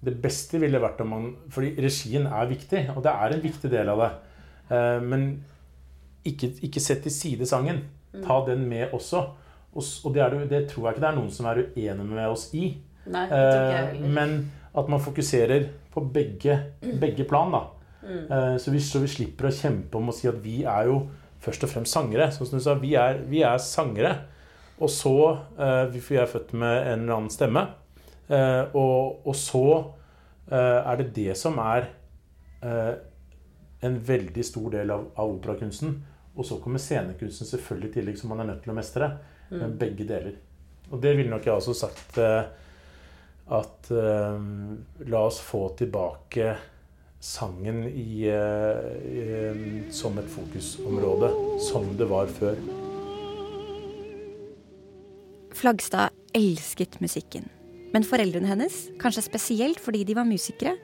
det 0.02 0.16
beste 0.24 0.58
ville 0.60 0.80
vært 0.82 1.02
om 1.04 1.08
man 1.14 1.26
Fordi 1.54 1.76
regien 1.84 2.24
er 2.26 2.48
viktig, 2.50 2.88
og 2.96 3.04
det 3.04 3.12
er 3.12 3.36
en 3.36 3.44
viktig 3.44 3.70
del 3.72 3.90
av 3.94 4.00
det. 4.02 4.12
Uh, 4.72 5.02
men 5.06 5.26
ikke, 6.26 6.50
ikke 6.64 6.80
sett 6.82 7.04
til 7.04 7.12
side 7.14 7.46
sangen. 7.46 7.84
Ta 8.26 8.40
den 8.48 8.66
med 8.70 8.92
også. 8.94 9.22
Og, 9.74 9.84
og 10.06 10.14
det, 10.16 10.22
er, 10.24 10.30
det- 10.30 10.50
det 10.50 10.64
tror 10.70 10.88
jeg 10.90 10.96
ikke 10.98 11.04
det 11.06 11.10
er 11.12 11.20
noen 11.20 11.32
som 11.32 11.46
er 11.52 11.62
uenig 11.76 12.06
med 12.10 12.28
oss 12.28 12.50
i. 12.54 12.74
Nei, 13.08 13.24
Eh, 13.26 13.72
heller. 13.88 14.08
men 14.10 14.52
at 14.78 14.90
man 14.90 15.00
fokuserer 15.02 15.70
på 15.92 16.02
begge, 16.14 16.58
begge 17.00 17.24
plan. 17.24 17.52
da. 17.52 17.62
Eh, 18.04 18.58
så, 18.58 18.72
vi, 18.72 18.80
så 18.80 19.00
vi 19.00 19.08
slipper 19.08 19.48
å 19.48 19.54
kjempe 19.56 19.98
om 19.98 20.10
å 20.10 20.14
si 20.14 20.28
at 20.28 20.38
vi 20.44 20.64
er 20.64 20.86
jo 20.90 20.98
først 21.42 21.66
og 21.66 21.72
fremst 21.72 21.96
sangere. 21.96 22.30
Sånn 22.34 22.50
som 22.50 22.60
du 22.60 22.64
sa, 22.66 22.76
vi 22.80 22.94
er, 23.00 23.24
vi 23.30 23.42
er 23.46 23.62
sangere. 23.62 24.14
Og 24.82 24.90
så 24.90 25.16
uh, 25.60 25.86
vi- 25.94 26.18
er 26.18 26.30
født 26.30 26.54
med 26.58 26.88
en 26.88 27.04
eller 27.04 27.18
annen 27.18 27.34
stemme. 27.34 27.68
Uh, 28.32 28.64
og, 28.78 29.28
og 29.28 29.36
så 29.38 29.66
uh, 29.78 30.80
er 30.80 31.02
det 31.02 31.12
det 31.18 31.38
som 31.38 31.60
er 31.64 31.92
en 32.62 33.96
veldig 34.06 34.44
stor 34.46 34.68
del 34.70 34.92
av, 34.94 35.08
av 35.18 35.32
operakunsten. 35.34 35.96
Og 36.38 36.46
så 36.46 36.60
kommer 36.62 36.78
scenekunsten 36.78 37.50
selvfølgelig 37.50 37.90
i 37.90 37.94
tillegg, 37.96 38.20
som 38.20 38.30
man 38.30 38.44
er 38.44 38.52
nødt 38.52 38.60
til 38.62 38.70
å 38.70 38.76
mestre. 38.78 39.08
Men 39.50 39.74
begge 39.82 40.06
deler. 40.06 40.36
Og 40.92 41.02
det 41.02 41.16
ville 41.18 41.34
nok 41.34 41.48
jeg 41.50 41.56
også 41.56 41.74
sagt 41.74 42.20
at 43.58 43.90
la 43.90 45.24
oss 45.26 45.42
få 45.42 45.64
tilbake 45.82 46.54
sangen 47.22 47.84
i, 47.86 48.26
eh, 48.26 48.88
i, 49.06 49.92
som 49.94 50.18
et 50.18 50.30
fokusområde, 50.30 51.30
som 51.62 51.86
det 51.98 52.10
var 52.10 52.26
før. 52.28 52.58
Flagstad 55.54 56.10
elsket 56.34 56.98
musikken. 57.04 57.46
Men 57.94 58.08
foreldrene 58.08 58.50
hennes, 58.50 58.88
kanskje 58.98 59.28
spesielt 59.28 59.82
fordi 59.84 60.04
de 60.08 60.16
var 60.18 60.26
musikere, 60.26 60.78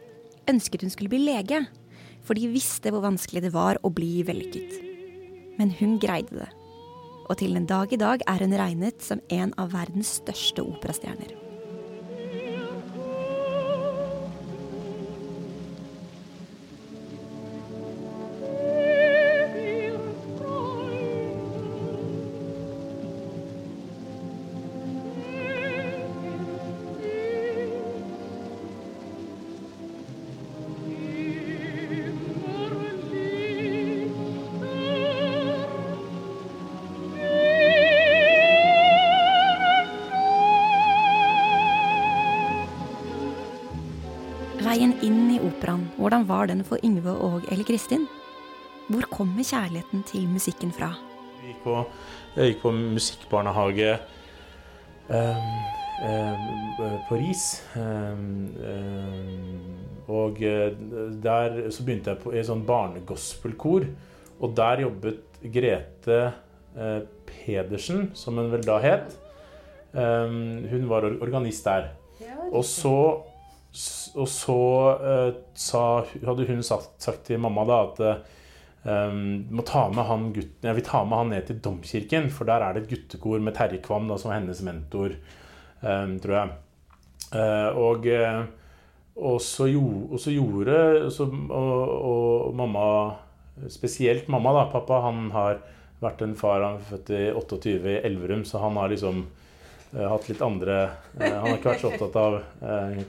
ønsket 0.47 0.83
hun 0.85 0.93
skulle 0.93 1.09
bli 1.09 1.23
lege. 1.25 1.63
For 2.27 2.37
de 2.37 2.51
visste 2.51 2.91
hvor 2.91 3.05
vanskelig 3.05 3.47
det 3.47 3.53
var 3.55 3.79
å 3.81 3.89
bli 3.89 4.21
vellykket. 4.27 4.77
Men 5.57 5.71
hun 5.79 5.97
greide 5.97 6.43
det. 6.43 6.51
Og 7.27 7.39
til 7.39 7.55
den 7.55 7.65
dag 7.67 7.91
i 7.91 7.99
dag 7.99 8.21
er 8.27 8.43
hun 8.43 8.55
regnet 8.55 9.01
som 9.03 9.23
en 9.33 9.55
av 9.57 9.73
verdens 9.73 10.19
største 10.21 10.61
operastjerner. 10.63 11.46
Hvordan 46.07 46.27
var 46.27 46.45
den 46.47 46.63
for 46.63 46.79
Yngve 46.87 47.11
og 47.11 47.41
Elle 47.51 47.65
Kristin? 47.67 48.05
Hvor 48.87 49.03
kommer 49.11 49.43
kjærligheten 49.43 50.05
til 50.07 50.27
musikken 50.31 50.71
fra? 50.71 50.93
Jeg 51.41 51.49
gikk 51.49 51.65
på, 51.65 51.73
jeg 52.37 52.53
gikk 52.53 52.61
på 52.61 52.71
musikkbarnehage 52.71 53.89
eh, 55.11 55.49
eh, 56.07 56.95
på 57.09 57.19
Ris. 57.19 57.43
Eh, 57.75 58.15
ehm, 58.71 59.67
og 60.07 60.39
eh, 60.39 60.71
der 61.27 61.59
så 61.75 61.83
begynte 61.83 62.13
jeg 62.13 62.23
på 62.23 62.31
i 62.31 62.39
et 62.39 62.47
sånn 62.47 62.63
barnegospelkor. 62.63 63.91
Og 64.39 64.55
der 64.55 64.87
jobbet 64.87 65.41
Grete 65.43 66.21
eh, 66.23 67.01
Pedersen, 67.27 68.13
som 68.15 68.39
hun 68.39 68.53
vel 68.55 68.63
da 68.63 68.79
het. 68.79 69.11
Ehm, 69.91 70.69
hun 70.71 70.87
var 70.87 71.11
organist 71.19 71.67
der. 71.67 71.97
Og 72.47 72.63
så, 72.63 72.95
og 74.17 74.27
så 74.31 74.61
uh, 75.01 75.29
sa, 75.57 75.83
hadde 76.25 76.47
hun 76.47 76.63
sagt, 76.65 76.95
sagt 77.03 77.27
til 77.27 77.41
mamma 77.43 77.65
da 77.67 77.83
at 77.89 78.03
Um, 78.87 79.43
må 79.51 79.65
ta 79.67 79.81
med 79.91 80.05
han 80.07 80.29
gutten, 80.31 80.63
jeg 80.69 80.77
vil 80.77 80.85
ta 80.87 81.01
med 81.03 81.19
han 81.19 81.31
ned 81.33 81.47
til 81.49 81.57
domkirken, 81.59 82.29
for 82.31 82.47
der 82.47 82.63
er 82.63 82.75
det 82.75 82.85
et 82.85 82.91
guttekor 82.93 83.41
med 83.43 83.57
Terje 83.57 83.81
Kvam 83.83 84.05
da, 84.07 84.15
som 84.15 84.31
var 84.31 84.37
hennes 84.37 84.61
mentor, 84.63 85.17
um, 85.81 86.13
tror 86.23 86.35
jeg. 86.37 86.53
Uh, 87.33 87.79
og, 87.81 88.07
og, 89.17 89.41
så 89.43 89.67
gjorde, 89.67 90.05
og 90.13 90.21
så 90.23 90.31
gjorde 90.31 90.77
så, 91.11 91.27
og, 91.27 91.81
og, 91.97 92.53
mamma, 92.55 92.85
spesielt 93.73 94.29
mamma, 94.31 94.55
da, 94.55 94.63
pappa, 94.71 95.01
han 95.03 95.25
har 95.35 95.59
vært 95.99 96.23
en 96.23 96.37
far 96.39 96.63
han 96.63 96.79
er 96.79 96.87
født 96.87 97.11
i 97.17 97.21
28 97.33 97.75
i 97.91 97.99
Elverum, 98.07 98.47
så 98.47 98.61
han 98.63 98.79
har 98.79 98.93
liksom 98.93 99.25
hatt 99.97 100.27
litt 100.29 100.41
andre 100.45 100.75
Han 101.17 101.35
har 101.41 101.55
ikke 101.55 101.71
vært 101.71 101.81
så 101.81 101.89
opptatt 101.89 102.17
av 102.21 102.35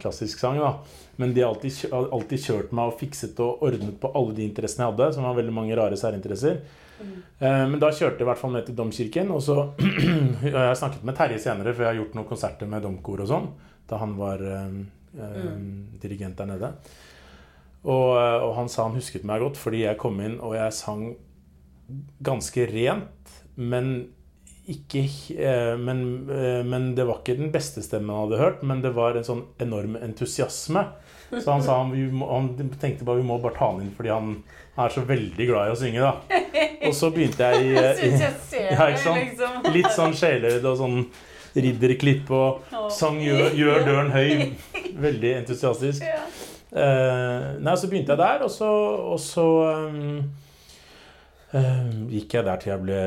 klassisk 0.00 0.40
sang, 0.40 0.57
da. 0.62 0.71
Men 1.21 1.35
de 1.35 1.42
har 1.42 1.50
alltid, 1.50 1.90
alltid, 1.92 2.40
kjørt 2.40 2.75
meg 2.78 2.92
og 2.92 3.00
fikset 3.00 3.40
og 3.42 3.64
ordnet 3.66 3.97
på 3.99 4.11
alle 4.16 4.37
de 4.37 4.45
interessene 4.47 4.87
jeg 4.87 4.95
hadde, 4.95 5.09
som 5.16 5.26
var 5.26 5.35
veldig 5.40 5.54
mange 5.57 5.76
rare 5.76 5.99
særinteresser. 5.99 6.61
Mm. 6.99 7.14
Eh, 7.38 7.64
men 7.73 7.78
da 7.83 7.90
kjørte 7.90 8.21
jeg 8.21 8.26
i 8.26 8.28
hvert 8.28 8.40
fall 8.40 8.54
ned 8.54 8.66
til 8.68 8.76
Domkirken. 8.78 9.33
Og 9.35 9.42
så 9.45 9.57
Jeg 10.47 10.54
har 10.54 10.78
snakket 10.78 11.07
med 11.07 11.18
Terje 11.18 11.40
senere, 11.42 11.75
for 11.75 11.85
jeg 11.85 11.92
har 11.92 12.00
gjort 12.00 12.16
noen 12.18 12.28
konserter 12.28 12.71
med 12.71 12.85
domkor 12.87 13.23
og 13.25 13.30
sånn. 13.30 13.49
Da 13.90 14.00
han 14.02 14.14
var 14.18 14.42
eh, 14.45 14.78
mm. 15.18 15.99
dirigent 16.02 16.38
der 16.38 16.50
nede. 16.52 16.73
Og, 17.85 18.12
eh, 18.18 18.37
og, 18.42 18.52
han 18.59 18.71
sa 18.71 18.87
han 18.88 18.99
husket 18.99 19.26
meg 19.28 19.42
godt 19.42 19.59
fordi 19.61 19.85
jeg 19.85 20.00
kom 20.00 20.18
inn 20.23 20.38
og 20.42 20.57
jeg 20.59 20.75
sang 20.76 21.09
ganske 22.23 22.66
rent, 22.68 23.37
men 23.57 24.09
ikke 24.68 25.02
eh, 25.38 25.75
men, 25.80 26.00
eh, 26.30 26.60
men, 26.66 26.90
det 26.96 27.06
var 27.08 27.22
ikke 27.22 27.38
den 27.38 27.52
beste 27.54 27.82
stemmen 27.84 28.12
han 28.12 28.26
hadde 28.26 28.40
hørt, 28.42 28.64
men 28.68 28.82
det 28.84 28.92
var 28.96 29.16
en 29.16 29.26
sånn 29.26 29.44
enorm 29.62 29.96
entusiasme. 30.00 30.84
Så 31.28 31.50
han 31.50 31.64
sa 31.64 31.78
han, 31.82 31.92
må, 32.12 32.28
han 32.30 32.50
tenkte 32.80 33.04
bare 33.04 33.20
vi 33.20 33.26
må 33.28 33.37
bare 33.40 33.56
ta 33.58 33.66
han 33.68 33.82
inn 33.84 33.92
fordi 33.92 34.12
han 34.14 34.30
er 34.80 34.92
så 34.94 35.02
veldig 35.04 35.46
glad 35.50 35.68
i 35.68 35.75
å 35.75 35.78
synge. 35.78 36.04
da. 36.04 36.38
Og 36.88 36.94
så 36.96 37.10
begynte 37.12 37.48
jeg 37.50 37.66
i, 37.66 37.72
i 38.08 38.12
ja, 38.14 38.87
ikke 38.88 39.02
sant? 39.02 39.22
Liksom. 39.25 39.58
Litt 39.76 39.90
sånn 39.96 40.16
sjeløyd 40.16 40.64
og 40.64 40.78
sånn 40.80 40.98
ridderklipp 41.58 42.28
og 42.37 42.75
sang 42.94 43.18
gjør, 43.25 43.48
gjør, 43.56 43.80
døren 43.88 44.12
høy'. 44.14 44.52
Veldig 45.08 45.32
entusiastisk. 45.42 46.04
Uh, 46.68 47.56
nei, 47.64 47.75
Så 47.80 47.88
begynte 47.88 48.12
jeg 48.12 48.20
der, 48.20 48.44
og 48.44 48.52
så, 48.52 48.68
og 49.14 49.20
så 49.22 49.46
um, 49.88 50.20
gikk 51.49 52.35
jeg 52.37 52.45
der 52.45 52.61
til 52.61 52.73
jeg 52.75 52.83
ble 52.85 53.00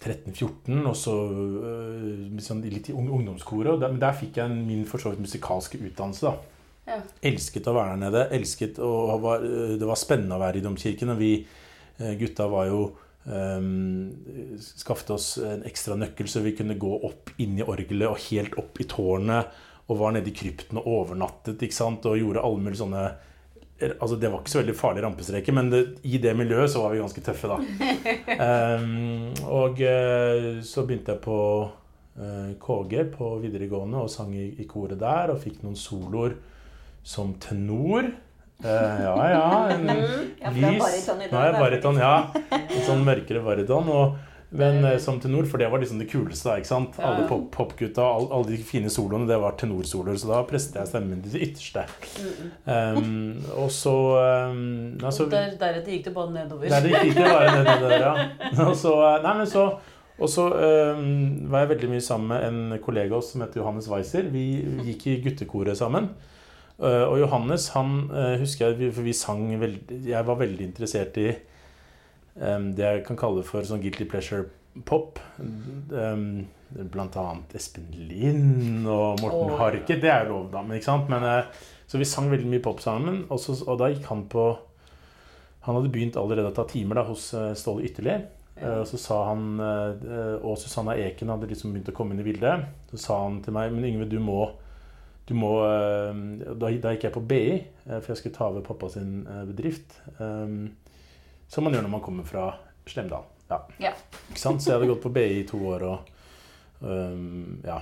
13-14, 0.00 0.76
og 0.86 0.94
så 0.96 1.14
uh, 1.30 2.38
sånn, 2.40 2.62
litt 2.70 2.92
i 2.92 2.94
ungdomskoret. 2.96 3.74
Men 3.74 3.98
der, 3.98 3.98
der 4.06 4.18
fikk 4.20 4.38
jeg 4.40 4.54
min 4.54 4.86
for 4.88 5.02
så 5.02 5.12
vidt 5.12 5.24
musikalske 5.24 5.80
utdannelse. 5.80 6.30
da. 6.30 6.60
Ja. 6.90 6.98
Elsket 7.30 7.68
å 7.70 7.74
være 7.76 7.94
der 7.94 8.02
nede. 8.04 8.24
elsket 8.34 8.80
å, 8.82 8.90
Det 9.78 9.86
var 9.86 9.98
spennende 9.98 10.38
å 10.38 10.42
være 10.42 10.60
i 10.60 10.64
domkirken. 10.64 11.12
Og 11.14 11.20
vi 11.20 11.32
eh, 11.40 12.14
gutta 12.18 12.48
var 12.50 12.70
jo 12.70 12.84
um, 13.24 14.10
Skaffet 14.58 15.12
oss 15.14 15.32
en 15.44 15.66
ekstra 15.68 15.98
nøkkel, 16.00 16.30
så 16.30 16.42
vi 16.44 16.54
kunne 16.58 16.78
gå 16.80 16.92
opp 17.06 17.34
inn 17.42 17.58
i 17.60 17.66
orgelet 17.66 18.08
og 18.10 18.22
helt 18.30 18.56
opp 18.60 18.80
i 18.82 18.88
tårnet. 18.90 19.58
Og 19.90 19.98
var 19.98 20.14
nede 20.14 20.30
i 20.30 20.36
krypten 20.36 20.78
og 20.80 20.86
overnattet 20.86 21.62
ikke 21.66 21.76
sant? 21.76 22.06
og 22.06 22.18
gjorde 22.18 22.46
alle 22.46 22.62
mulige 22.62 22.82
sånne 22.82 23.04
altså 23.80 24.16
Det 24.20 24.30
var 24.30 24.40
ikke 24.40 24.52
så 24.52 24.60
veldig 24.60 24.76
farlige 24.76 25.04
rampestreker, 25.06 25.56
men 25.56 25.70
det, 25.72 25.82
i 26.04 26.20
det 26.22 26.34
miljøet 26.36 26.72
så 26.72 26.84
var 26.84 26.94
vi 26.94 27.02
ganske 27.02 27.24
tøffe, 27.24 27.50
da. 27.50 27.58
um, 28.80 29.30
og 29.60 29.80
uh, 29.80 30.48
så 30.66 30.84
begynte 30.88 31.14
jeg 31.14 31.22
på 31.24 31.38
uh, 32.20 32.50
KG 32.60 33.04
på 33.14 33.34
videregående 33.44 34.04
og 34.04 34.10
sang 34.12 34.34
i, 34.36 34.50
i 34.60 34.68
koret 34.68 35.00
der. 35.00 35.34
Og 35.34 35.40
fikk 35.42 35.62
noen 35.64 35.78
soloer 35.78 36.36
som 37.02 37.34
tenor. 37.40 38.10
Uh, 38.60 38.68
ja, 38.68 39.14
ja. 39.32 39.44
En 39.72 39.86
ja, 40.44 40.52
lys 40.52 41.08
Nå 41.08 41.38
er 41.40 41.48
jeg 41.48 41.60
bariton, 41.62 42.00
ja. 42.00 42.14
En 42.60 42.84
sånn 42.84 43.06
mørkere 43.06 43.44
bariton. 43.44 43.88
Og, 43.88 44.18
men 44.50 44.84
eh, 44.84 44.98
som 44.98 45.20
tenor, 45.20 45.44
for 45.46 45.58
det 45.62 45.68
var 45.70 45.78
liksom 45.78 45.98
det 45.98 46.08
kuleste. 46.10 46.48
da, 46.48 46.56
ikke 46.58 46.68
sant? 46.68 46.96
Ja. 46.98 47.12
Alle 47.12 47.26
popgutta, 47.28 48.02
pop 48.02 48.16
alle, 48.16 48.30
alle 48.34 48.50
de 48.50 48.56
fine 48.66 48.90
soloene, 48.90 49.28
det 49.28 49.38
var 49.38 49.54
tenorsoloer. 49.60 50.18
Så 50.18 50.30
da 50.30 50.40
presset 50.48 50.80
jeg 50.80 50.90
stemmen 50.90 51.20
til 51.22 51.36
det 51.36 51.42
ytterste. 51.46 51.84
Um, 52.66 53.38
og 53.54 53.70
så 53.74 53.94
um, 54.50 54.98
altså, 54.98 55.28
Der, 55.30 55.54
Deretter 55.60 55.94
gikk 55.94 56.08
det 56.08 56.14
bare 56.16 56.34
nedover. 56.34 56.66
Deretter 56.66 57.06
gikk 57.06 57.20
det 57.20 57.28
bare 57.30 57.62
nedover, 57.62 57.94
ja. 57.94 58.14
Og 58.66 58.74
så, 58.78 58.96
eh, 59.06 59.22
nei, 59.22 59.36
men 59.42 59.50
så 59.50 59.70
og 60.20 60.28
så 60.28 60.50
um, 60.52 61.46
var 61.48 61.62
jeg 61.62 61.70
veldig 61.70 61.88
mye 61.94 62.02
sammen 62.04 62.28
med 62.28 62.42
en 62.44 62.82
kollega 62.84 63.16
oss 63.16 63.30
som 63.32 63.40
heter 63.40 63.62
Johannes 63.62 63.86
Weiser. 63.88 64.26
Vi 64.28 64.42
gikk 64.90 65.06
i 65.08 65.14
guttekoret 65.24 65.78
sammen. 65.78 66.10
Uh, 66.76 67.06
og 67.06 67.22
Johannes, 67.22 67.70
han 67.72 68.10
uh, 68.10 68.34
husker 68.40 68.74
jeg 68.74 68.92
For 68.96 69.04
vi 69.04 69.12
sang 69.12 69.42
veldig 69.60 69.98
Jeg 70.08 70.24
var 70.24 70.38
veldig 70.40 70.64
interessert 70.64 71.18
i 71.20 71.26
det 72.40 72.86
jeg 72.86 73.04
kan 73.04 73.18
kalle 73.20 73.44
for 73.44 73.66
sånn 73.68 73.82
guilty 73.82 74.06
pleasure-pop. 74.08 75.20
Blant 75.40 77.18
annet 77.20 77.54
Espen 77.58 77.88
Lind 78.08 78.86
og 78.88 79.20
Morten 79.20 79.50
oh, 79.50 79.58
Harket. 79.60 80.00
Det 80.00 80.08
er 80.08 80.24
jo 80.24 80.36
lov, 80.36 80.50
da. 80.54 80.62
Men, 80.64 80.78
ikke 80.78 80.88
sant? 80.88 81.10
Men, 81.12 81.26
uh, 81.26 81.70
så 81.90 82.00
vi 82.00 82.08
sang 82.08 82.30
veldig 82.30 82.48
mye 82.48 82.62
pop 82.64 82.80
sammen. 82.80 83.24
Og, 83.28 83.40
så, 83.42 83.56
og, 83.66 83.74
da 83.80 83.90
gikk 83.90 84.06
han 84.08 84.24
på 84.30 84.44
Han 85.66 85.76
hadde 85.76 85.90
begynt 85.92 86.16
allerede 86.16 86.52
å 86.52 86.56
ta 86.56 86.64
timer 86.70 87.02
da, 87.02 87.04
hos 87.10 87.26
uh, 87.36 87.50
Ståle 87.58 87.84
Ytterli. 87.90 88.16
Og 88.60 88.82
så 88.84 88.98
sa 89.00 89.16
han 89.30 89.56
Og 89.56 90.58
Susanna 90.60 90.92
Eken 91.00 91.30
hadde 91.32 91.46
liksom 91.48 91.70
begynt 91.72 91.86
å 91.88 91.94
komme 91.96 92.12
inn 92.12 92.20
i 92.20 92.26
bildet. 92.26 92.66
Så 92.90 92.98
sa 93.00 93.16
han 93.22 93.38
til 93.40 93.54
meg 93.56 93.72
Men 93.72 93.86
Yngve, 93.88 94.08
du 94.10 94.18
må 94.20 94.42
du 95.30 95.36
må, 95.38 95.50
eh, 95.62 96.16
da, 96.58 96.70
da, 96.82 96.90
gikk 96.90 97.04
jeg 97.06 97.14
på 97.14 97.22
BI, 97.30 97.42
eh, 97.60 97.98
for 98.00 98.10
jeg 98.10 98.18
skulle 98.18 98.34
ta 98.34 98.48
over 98.50 98.64
pappa 98.66 98.88
sin 98.90 99.20
eh, 99.30 99.44
bedrift. 99.46 99.94
Som 101.50 101.66
man 101.66 101.74
gjør 101.74 101.86
når 101.86 101.94
man 101.96 102.02
kommer 102.04 102.26
fra 102.26 102.46
Slemdal. 102.86 103.26
Ja. 103.50 103.58
ja. 103.82 103.92
Ikke 104.30 104.40
sant? 104.40 104.62
Så 104.62 104.70
jeg 104.70 104.78
hadde 104.78 104.90
gått 104.92 105.02
på 105.02 105.12
BI 105.14 105.40
i 105.40 105.46
to 105.48 105.58
år. 105.72 105.86
Og, 105.88 106.12
um, 106.86 107.58
ja. 107.66 107.80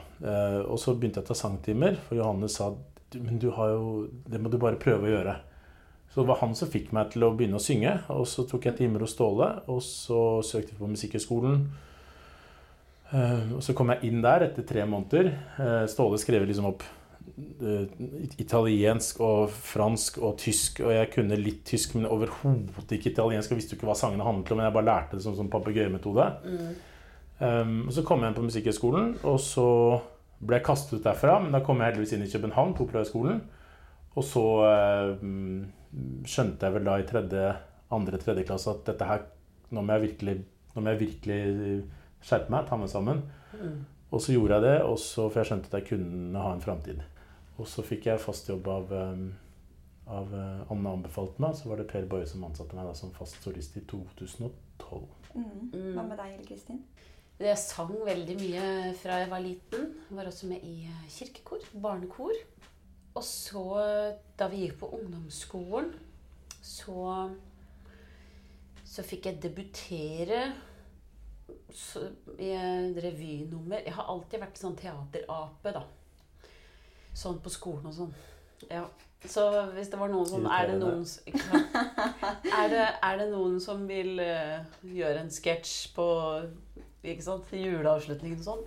og 0.65 0.79
så 0.81 0.95
begynte 0.97 1.21
jeg 1.21 1.29
å 1.29 1.31
ta 1.31 1.37
sangtimer, 1.37 1.99
for 2.09 2.21
Johannes 2.21 2.57
sa 2.61 2.73
men 3.17 3.39
du 3.41 3.47
har 3.57 3.71
jo, 3.73 4.03
det 4.29 4.37
må 4.37 4.51
du 4.53 4.59
bare 4.61 4.77
prøve 4.81 5.07
å 5.09 5.13
gjøre. 5.15 5.35
Så 6.13 6.21
det 6.21 6.29
var 6.29 6.43
han 6.43 6.53
som 6.57 6.69
fikk 6.69 6.91
meg 6.93 7.15
til 7.15 7.25
å 7.25 7.31
begynne 7.37 7.57
å 7.57 7.63
synge. 7.63 7.95
Og 8.13 8.27
så 8.29 8.45
tok 8.49 8.67
jeg 8.69 8.77
timer 8.83 9.05
hos 9.05 9.15
Ståle, 9.17 9.47
og 9.65 9.81
så 9.85 10.19
søkte 10.45 10.75
jeg 10.75 10.81
på 10.81 10.91
Musikkhøgskolen. 10.93 11.63
Og 13.57 13.63
så 13.65 13.73
kom 13.77 13.95
jeg 13.95 14.11
inn 14.11 14.21
der 14.25 14.45
etter 14.51 14.67
tre 14.69 14.85
måneder. 14.85 15.31
Ståle 15.89 16.21
skrev 16.21 16.45
liksom 16.49 16.69
opp 16.69 16.85
Eh, 16.85 16.98
italiensk 18.39 19.21
og 19.25 19.51
fransk 19.53 20.19
og 20.23 20.37
tysk, 20.41 20.83
og 20.85 20.93
jeg 20.95 21.11
kunne 21.15 21.39
litt 21.41 21.65
tysk, 21.69 21.97
men 21.97 22.09
overhodet 22.11 22.95
ikke 22.97 23.13
italiensk. 23.13 23.53
Jeg 23.53 23.61
visste 23.61 23.75
jo 23.75 23.81
ikke 23.81 23.91
hva 23.91 23.97
sangene 23.99 24.27
handlet 24.27 24.53
om, 24.53 24.61
men 24.61 24.69
jeg 24.69 24.77
bare 24.77 24.89
lærte 24.89 25.19
det 25.19 25.25
som, 25.25 25.37
som 25.39 25.51
papegøyemetode. 25.53 26.29
Mm. 26.45 26.71
Um, 27.39 27.75
så 27.95 28.03
kom 28.07 28.23
jeg 28.23 28.33
inn 28.33 28.39
på 28.39 28.47
Musikkhøgskolen, 28.47 29.13
og 29.29 29.39
så 29.43 29.69
ble 30.39 30.59
jeg 30.59 30.67
kastet 30.67 30.99
ut 30.99 31.07
derfra. 31.07 31.39
Men 31.43 31.55
da 31.55 31.63
kom 31.65 31.81
jeg 31.83 31.93
heldigvis 31.93 32.15
inn 32.17 32.27
i 32.27 32.31
København, 32.33 32.75
på 32.75 32.87
Operahøgskolen. 32.87 33.43
Og 34.19 34.27
så 34.27 34.45
um, 35.23 35.67
skjønte 36.27 36.67
jeg 36.67 36.79
vel 36.79 36.89
da 36.89 36.97
i 36.99 37.07
tredje, 37.09 37.45
andre 37.95 38.21
tredje 38.21 38.47
klasse 38.49 38.73
at 38.73 38.87
dette 38.89 39.09
her 39.09 39.27
Nå 39.69 39.83
må 39.85 39.99
jeg 39.99 40.05
virkelig, 40.07 40.33
nå 40.73 40.81
må 40.81 40.95
jeg 40.95 41.01
virkelig 41.03 41.41
skjerpe 42.25 42.49
meg, 42.55 42.63
ta 42.65 42.79
meg 42.81 42.89
sammen. 42.89 43.19
Mm. 43.53 43.75
Og 44.09 44.23
så 44.25 44.33
gjorde 44.33 44.57
jeg 44.57 44.65
det, 44.65 44.77
og 44.89 44.97
så, 45.03 45.27
for 45.27 45.43
jeg 45.43 45.51
skjønte 45.51 45.69
at 45.69 45.77
jeg 45.77 45.89
kunne 45.91 46.41
ha 46.41 46.55
en 46.55 46.63
framtid. 46.65 47.03
Og 47.59 47.67
så 47.67 47.83
fikk 47.87 48.07
jeg 48.07 48.23
fast 48.23 48.49
jobb 48.51 48.69
av, 48.71 48.93
av 50.07 50.35
uh, 50.35 50.71
Anne 50.73 50.93
anbefalte 50.99 51.43
meg. 51.43 51.57
Så 51.59 51.71
var 51.71 51.81
det 51.81 51.89
Per 51.91 52.07
Boje 52.11 52.29
som 52.31 52.45
ansatte 52.47 52.79
meg 52.79 52.87
da, 52.87 52.95
som 52.95 53.15
fast 53.17 53.41
solist 53.43 53.77
i 53.81 53.83
2012. 53.91 55.03
Mm. 55.35 55.73
Hva 55.97 56.05
med 56.07 56.15
deg, 56.21 56.39
Kristin? 56.47 56.85
Jeg 57.39 57.59
sang 57.63 57.93
veldig 58.07 58.35
mye 58.41 58.63
fra 58.99 59.21
jeg 59.23 59.31
var 59.31 59.43
liten. 59.43 59.91
Var 60.15 60.31
også 60.31 60.51
med 60.51 60.63
i 60.67 60.87
uh, 60.87 61.03
kirkekor, 61.11 61.67
barnekor. 61.83 62.39
Og 63.19 63.25
så, 63.27 63.65
da 64.39 64.47
vi 64.53 64.63
gikk 64.63 64.79
på 64.79 64.93
ungdomsskolen, 64.95 65.91
så, 66.63 67.03
så 68.87 69.05
fikk 69.07 69.27
jeg 69.27 69.41
debutere 69.43 70.43
i 72.39 72.51
et 72.55 73.01
revynummer. 73.03 73.83
Jeg 73.83 73.95
har 73.97 74.11
alltid 74.13 74.43
vært 74.45 74.61
sånn 74.61 74.77
teaterape, 74.79 75.73
da. 75.75 75.83
Sånn 77.19 77.39
på 77.43 77.51
skolen 77.51 77.91
og 77.91 77.97
sånn. 77.97 78.17
Ja. 78.71 78.87
Så 79.27 79.45
hvis 79.75 79.91
det 79.91 79.99
var 79.99 80.11
noen 80.13 80.27
som 80.31 80.45
Er 80.47 80.69
det 80.71 80.77
noen, 80.79 81.03
er 82.61 82.69
det, 82.71 82.85
er 83.03 83.17
det 83.19 83.27
noen 83.33 83.57
som 83.63 83.83
vil 83.89 84.21
uh, 84.23 84.61
gjøre 84.87 85.25
en 85.25 85.33
sketsj 85.33 85.95
på 85.97 86.07
ikke 87.03 87.25
sant, 87.25 87.51
juleavslutningen 87.51 88.39
og 88.39 88.47
sånn? 88.47 88.63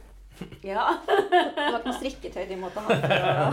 Ja. 0.66 0.98
det 1.08 1.56
var 1.56 1.80
ikke 1.80 1.88
noe 1.88 1.98
strikketøy 2.00 2.44
de 2.50 2.60
måtte 2.60 2.84
ha? 2.84 3.00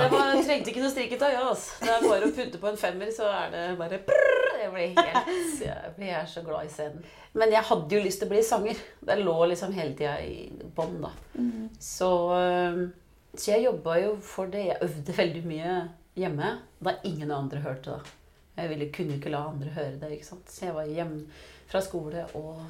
det 0.00 0.10
var, 0.12 0.34
trengte 0.42 0.72
ikke 0.72 0.82
noe 0.82 0.92
strikketøy. 0.92 1.30
Ja, 1.34 1.46
altså. 1.52 1.78
Det 1.84 1.94
er 1.94 2.06
bare 2.06 2.28
å 2.28 2.34
putte 2.34 2.60
på 2.62 2.70
en 2.70 2.80
femmer, 2.80 3.10
så 3.14 3.30
er 3.30 3.50
det 3.54 3.64
bare 3.80 4.02
prrr, 4.06 4.46
Jeg 4.62 4.74
blir 4.74 4.94
helt 4.98 5.64
Jeg 5.66 5.96
blir 5.98 6.30
så 6.30 6.44
glad 6.46 6.66
i 6.66 6.72
scenen. 6.72 7.10
Men 7.38 7.52
jeg 7.54 7.66
hadde 7.70 7.94
jo 7.94 8.02
lyst 8.02 8.22
til 8.22 8.30
å 8.30 8.32
bli 8.32 8.46
sanger. 8.46 8.80
Det 9.10 9.18
lå 9.20 9.36
liksom 9.52 9.74
hele 9.76 9.94
tida 9.98 10.16
i 10.24 10.48
bånn, 10.74 10.96
da. 11.04 11.12
Mm. 11.38 11.68
Så 11.82 12.10
uh, 12.32 12.88
så 13.36 13.50
jeg 13.52 13.64
jobba 13.64 13.98
jo 14.00 14.12
for 14.24 14.50
det. 14.52 14.66
Jeg 14.70 14.82
øvde 14.82 15.16
veldig 15.16 15.42
mye 15.46 15.74
hjemme 16.18 16.52
da 16.84 16.94
ingen 17.04 17.30
andre 17.30 17.60
hørte 17.64 17.96
det. 17.96 18.14
Jeg 18.58 18.70
ville, 18.72 18.92
kunne 18.92 19.18
ikke 19.18 19.30
la 19.30 19.44
andre 19.46 19.70
høre 19.74 19.98
det. 20.00 20.12
ikke 20.16 20.26
sant? 20.26 20.50
Så 20.50 20.64
jeg 20.66 20.74
var 20.74 20.88
hjemme 20.90 21.20
fra 21.68 21.80
skole 21.84 22.24
og 22.34 22.62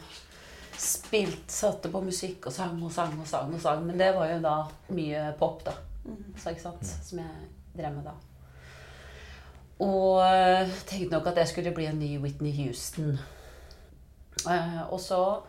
spilt, 0.79 1.51
satte 1.51 1.91
på 1.91 2.03
musikk 2.05 2.51
og 2.51 2.55
sang 2.55 2.83
og 2.85 2.93
sang 2.93 3.15
og 3.21 3.27
sang. 3.27 3.55
og 3.55 3.61
sang. 3.61 3.87
Men 3.87 3.99
det 3.99 4.13
var 4.15 4.33
jo 4.33 4.41
da 4.45 4.57
mye 4.95 5.23
pop, 5.39 5.65
da. 5.67 5.77
Så, 6.37 6.51
ikke 6.51 6.63
sant? 6.63 6.87
Som 7.05 7.23
jeg 7.23 7.49
drev 7.79 7.95
med 7.95 8.05
da. 8.09 8.17
Og 9.79 10.21
øh, 10.27 10.71
tenkte 10.87 11.15
nok 11.15 11.27
at 11.31 11.37
jeg 11.37 11.49
skulle 11.49 11.75
bli 11.75 11.87
en 11.87 11.99
ny 11.99 12.19
Whitney 12.19 12.53
Houston. 12.53 13.19
Eh, 14.51 14.93
og 14.93 15.01
så 15.01 15.41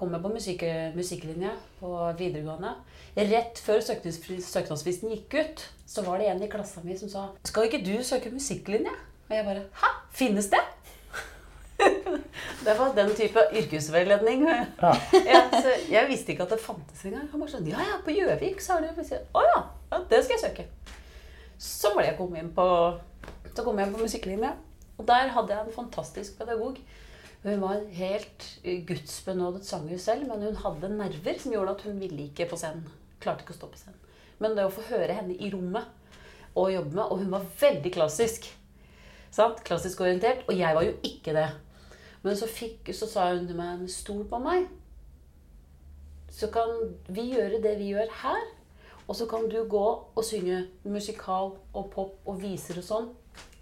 kom 0.00 0.14
jeg 0.16 0.24
på 0.24 0.32
musikk, 0.32 0.62
musikklinje 0.96 1.52
på 1.80 1.92
videregående. 2.18 2.72
Rett 3.18 3.60
før 3.60 3.82
søknadsfri- 3.84 4.40
søknadsfristen 4.40 5.12
gikk 5.12 5.36
ut, 5.36 5.64
så 5.90 6.04
var 6.06 6.20
det 6.20 6.30
en 6.30 6.42
i 6.42 6.48
klassen 6.48 6.86
min 6.86 6.98
som 6.98 7.10
sa 7.12 7.24
Skal 7.44 7.68
ikke 7.68 7.82
du 7.84 7.98
søke 8.06 8.32
musikklinje? 8.32 8.94
Og 9.28 9.34
jeg 9.36 9.44
bare 9.44 9.64
Hæ? 9.82 9.90
Finnes 10.16 10.48
det? 10.50 10.62
det 12.66 12.78
var 12.78 12.94
den 12.96 13.12
type 13.16 13.44
yrkesveiledning. 13.56 14.46
Ja. 14.48 14.94
ja, 15.32 15.42
så 15.52 15.74
jeg 15.90 16.08
visste 16.08 16.32
ikke 16.32 16.46
at 16.48 16.54
det 16.54 16.60
fantes 16.60 17.04
engang. 17.04 17.28
Han 17.32 17.44
bare 17.44 17.52
sånn 17.52 17.68
Ja, 17.68 17.84
ja, 17.92 18.00
på 18.04 18.14
Gjøvik 18.14 18.64
så 18.64 18.78
har 18.78 18.86
du 18.86 19.04
Å 19.20 19.44
ja, 19.46 19.60
ja, 19.92 20.00
det 20.10 20.24
skal 20.24 20.36
jeg 20.36 20.44
søke. 20.46 20.66
Så 21.60 21.92
var 21.94 22.04
det 22.04 22.12
jeg 22.12 22.18
kom 22.20 22.36
inn 22.40 22.50
på 22.56 22.66
Så 23.52 23.64
kom 23.64 23.78
jeg 23.78 23.88
inn 23.88 23.96
på 23.96 24.04
musikklinje. 24.08 24.52
Og 25.00 25.06
der 25.08 25.32
hadde 25.32 25.54
jeg 25.56 25.66
en 25.66 25.76
fantastisk 25.76 26.36
pedagog. 26.40 26.80
Hun 27.42 27.62
var 27.62 27.86
helt 27.96 28.46
gudsbenådet 28.88 29.64
sanger 29.64 29.98
selv, 29.98 30.26
men 30.28 30.42
hun 30.44 30.58
hadde 30.60 30.92
nerver 30.92 31.38
som 31.40 31.54
gjorde 31.54 31.76
at 31.78 31.84
hun 31.88 32.00
ville 32.00 32.26
ikke 32.28 32.50
på 32.50 32.58
scenen. 32.60 32.84
Klarte 33.20 33.46
ikke 33.46 33.54
å 33.54 33.60
stå 33.60 33.70
på 33.72 33.80
scenen. 33.80 34.02
Men 34.40 34.56
det 34.56 34.66
å 34.66 34.72
få 34.72 34.84
høre 34.90 35.16
henne 35.16 35.36
i 35.36 35.48
rommet 35.52 35.88
og 36.58 36.72
jobbe 36.72 36.96
med 36.96 37.04
Og 37.04 37.18
hun 37.22 37.32
var 37.32 37.46
veldig 37.60 37.92
klassisk. 37.94 38.48
Sant? 39.30 39.62
Klassisk 39.64 40.00
orientert. 40.00 40.44
Og 40.48 40.58
jeg 40.58 40.74
var 40.76 40.84
jo 40.84 40.94
ikke 41.06 41.34
det. 41.36 41.48
Men 42.22 42.36
så, 42.36 42.48
fikk, 42.50 42.90
så 42.92 43.08
sa 43.08 43.30
hun 43.32 43.46
til 43.48 43.56
meg 43.56 43.86
Stol 43.92 44.24
på 44.28 44.40
meg. 44.42 44.66
Så 46.30 46.50
kan 46.52 46.72
vi 47.08 47.30
gjøre 47.34 47.62
det 47.62 47.76
vi 47.80 47.92
gjør 47.94 48.10
her. 48.22 48.48
Og 49.06 49.16
så 49.16 49.26
kan 49.30 49.48
du 49.50 49.62
gå 49.68 49.86
og 50.14 50.24
synge 50.24 50.66
musikal 50.84 51.56
og 51.74 51.88
pop 51.94 52.28
og 52.28 52.42
viser 52.42 52.78
og 52.78 52.86
sånn 52.86 53.08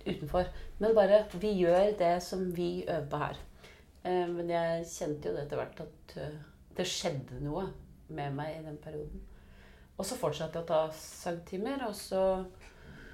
utenfor. 0.04 0.50
Men 0.78 0.96
bare 0.96 1.24
vi 1.38 1.54
gjør 1.62 1.94
det 1.98 2.16
som 2.24 2.48
vi 2.56 2.82
øver 2.88 3.06
på 3.10 3.22
her. 3.22 3.44
Eh, 4.08 4.26
Men 4.32 4.48
jeg 4.54 4.86
kjente 4.94 5.28
jo 5.30 5.36
det 5.36 5.44
etter 5.46 5.60
hvert 5.60 5.82
at 5.84 6.16
eh, 6.22 6.38
det 6.78 6.86
skjedde 6.88 7.42
noe 7.44 7.66
med 8.14 8.32
meg 8.38 8.56
i 8.60 8.64
den 8.64 8.78
perioden. 8.80 9.20
Og 9.98 10.06
så 10.06 10.16
fortsatte 10.16 10.60
jeg 10.60 10.64
å 10.64 10.68
ta 10.68 10.82
sangtimer, 10.94 11.80
og 11.88 11.94
så, 11.98 12.20